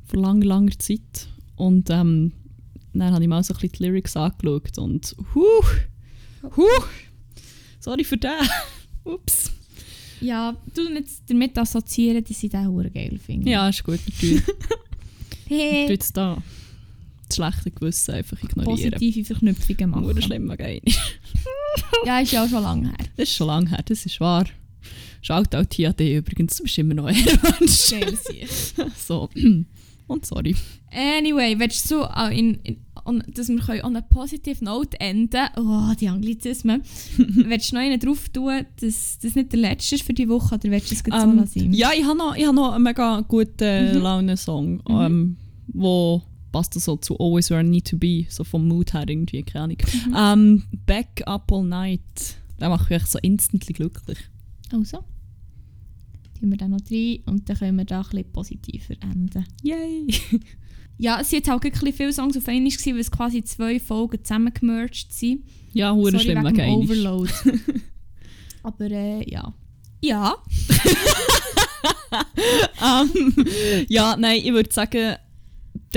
[0.05, 1.27] Vor langer, langer Zeit.
[1.55, 2.33] Und ähm,
[2.93, 5.63] dann habe ich mal so ein bisschen die Lyrics angeschaut und huh,
[6.55, 6.83] huh,
[7.79, 8.31] sorry für den.
[9.03, 9.51] Ups.
[10.19, 13.49] Ja, du jetzt damit assoziieren, dass ich den hure geil finde.
[13.49, 14.43] Ja, ist gut, natürlich.
[15.49, 16.43] Hey, jetzt da
[17.27, 18.91] das schlechte Gewissen einfach ignorieren.
[18.91, 20.21] positive Verknüpfungen machen.
[20.21, 20.81] schlimm, geil.
[22.05, 22.97] Ja, ist ja auch schon lange her.
[23.17, 24.45] Das ist schon lange her, das ist wahr.
[25.21, 27.15] Schaut auch TAD übrigens, du bist immer noch ein
[27.59, 27.93] Mensch.
[28.97, 29.29] So.
[30.07, 30.55] Und sorry.
[30.91, 35.47] Anyway, willst du auch in, in, on, dass wir können an einer positive Note enden
[35.57, 36.81] Oh, die Anglizismen.
[37.17, 40.55] willst du noch einen drauf tun, dass das nicht der letzte ist für die Woche
[40.55, 41.73] oder willst du es gerade so Ähm, lassen?
[41.73, 44.01] ja, ich habe noch, ich hab noch einen mega guten Mhm.
[44.01, 45.35] Laune-Song, ähm,
[45.67, 49.43] wo passt so zu Always Where I Need to Be, so vom Mood her irgendwie,
[49.43, 49.77] keine Ahnung.
[50.07, 50.15] Mhm.
[50.17, 54.19] Ähm, Back Up All Night, der macht mich so instantly glücklich.
[54.71, 55.03] Also,
[56.39, 59.45] tun wir dann noch rein und dann können wir da ein bisschen positiver enden.
[59.63, 60.07] Yay!
[60.99, 64.23] Ja, es jetzt auch ein bisschen viele Songs auf einmal weil es quasi zwei Folgen
[64.23, 65.43] zusammengemerged sind.
[65.73, 66.69] Ja, hure schlimm, wegen dem.
[66.69, 67.31] Overload.
[68.63, 69.53] Aber äh, ja.
[70.01, 70.35] Ja.
[72.81, 73.33] Ähm,
[73.89, 75.19] ja, nein, ich würde sagen, das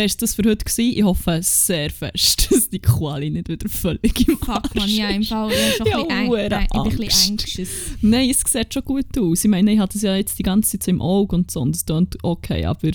[0.01, 0.65] war das für heute.
[0.65, 0.93] Gewesen.
[0.97, 5.09] Ich hoffe sehr fest, dass die Quali nicht wieder völlig im Fuck, man, Arsch ja,
[5.11, 5.29] im ist.
[5.29, 7.31] Fall ja, schon Ja, ein bisschen, ein Angst.
[7.31, 7.69] anxious.
[8.01, 9.45] Nein, es sieht schon gut aus.
[9.45, 11.61] Ich meine, ich hatte es ja jetzt die ganze Zeit so im Auge und so
[11.61, 12.91] und es klingt okay, aber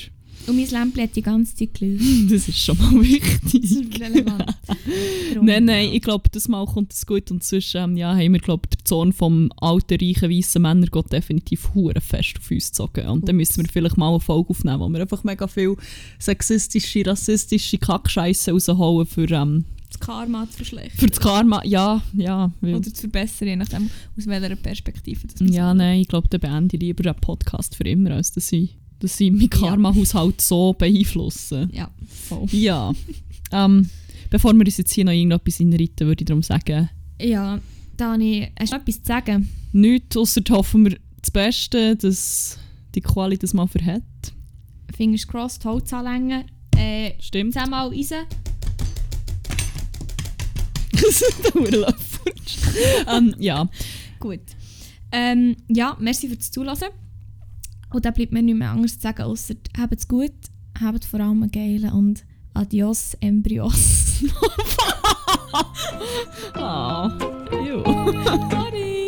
[0.47, 2.31] Und mein Lämpchen hat die ganze Zeit geleuchtet.
[2.31, 3.63] das ist schon mal Das wichtig.
[3.63, 4.45] ist relevant.
[5.41, 8.39] Nein, nein, ich glaube, das Mal kommt es gut und sonst ähm, ja, haben wir,
[8.39, 13.07] glaube der Zorn vom alten, reichen, weißen Männer geht definitiv hure fest auf uns gezogen.
[13.07, 15.75] Und dann müssen wir vielleicht mal eine Folge aufnehmen, wo wir einfach mega viel
[16.19, 20.99] sexistische, rassistische Kackscheiße rausholen für, ähm, das Karma zu verschlechtern.
[20.99, 21.61] für das Karma.
[21.65, 22.51] Ja, ja.
[22.61, 26.75] Oder zu verbessern, je nachdem, aus welcher Perspektive das Ja, nein, ich glaube, dann beende
[26.75, 31.67] ich lieber den Podcast für immer, als dass ich, dass ich meinen Karma-Haushalt so beeinflusse.
[31.71, 31.89] Ja,
[32.27, 32.47] voll.
[32.51, 32.93] Ja.
[33.51, 33.89] ähm,
[34.29, 36.89] bevor wir uns jetzt hier noch irgendetwas reinreiten, würde ich darum sagen,
[37.21, 37.59] Ja,
[37.97, 39.49] Dani, hast du etwas zu sagen?
[39.71, 42.57] nichts, ausser hoffen wir das Beste, dass
[42.93, 44.03] die Quali das mal verhält.
[44.95, 46.45] Fingers crossed, Holz anlängen.
[46.77, 47.53] Äh, Stimmt.
[47.53, 48.25] zehnmal rein.
[51.43, 51.95] Der Urlaub.
[53.07, 53.67] ähm, ja.
[54.19, 54.39] Gut.
[55.11, 56.87] Ähm, ja, merci fürs Zulassen.
[57.95, 60.33] Und dann bleibt mir nicht mehr anderes zu sagen, außer habt's gut,
[60.81, 64.21] habt vor allem einen geilen und adios Embryos.
[66.55, 67.17] Ah.
[67.51, 67.81] Ew.
[68.51, 69.04] Sorry.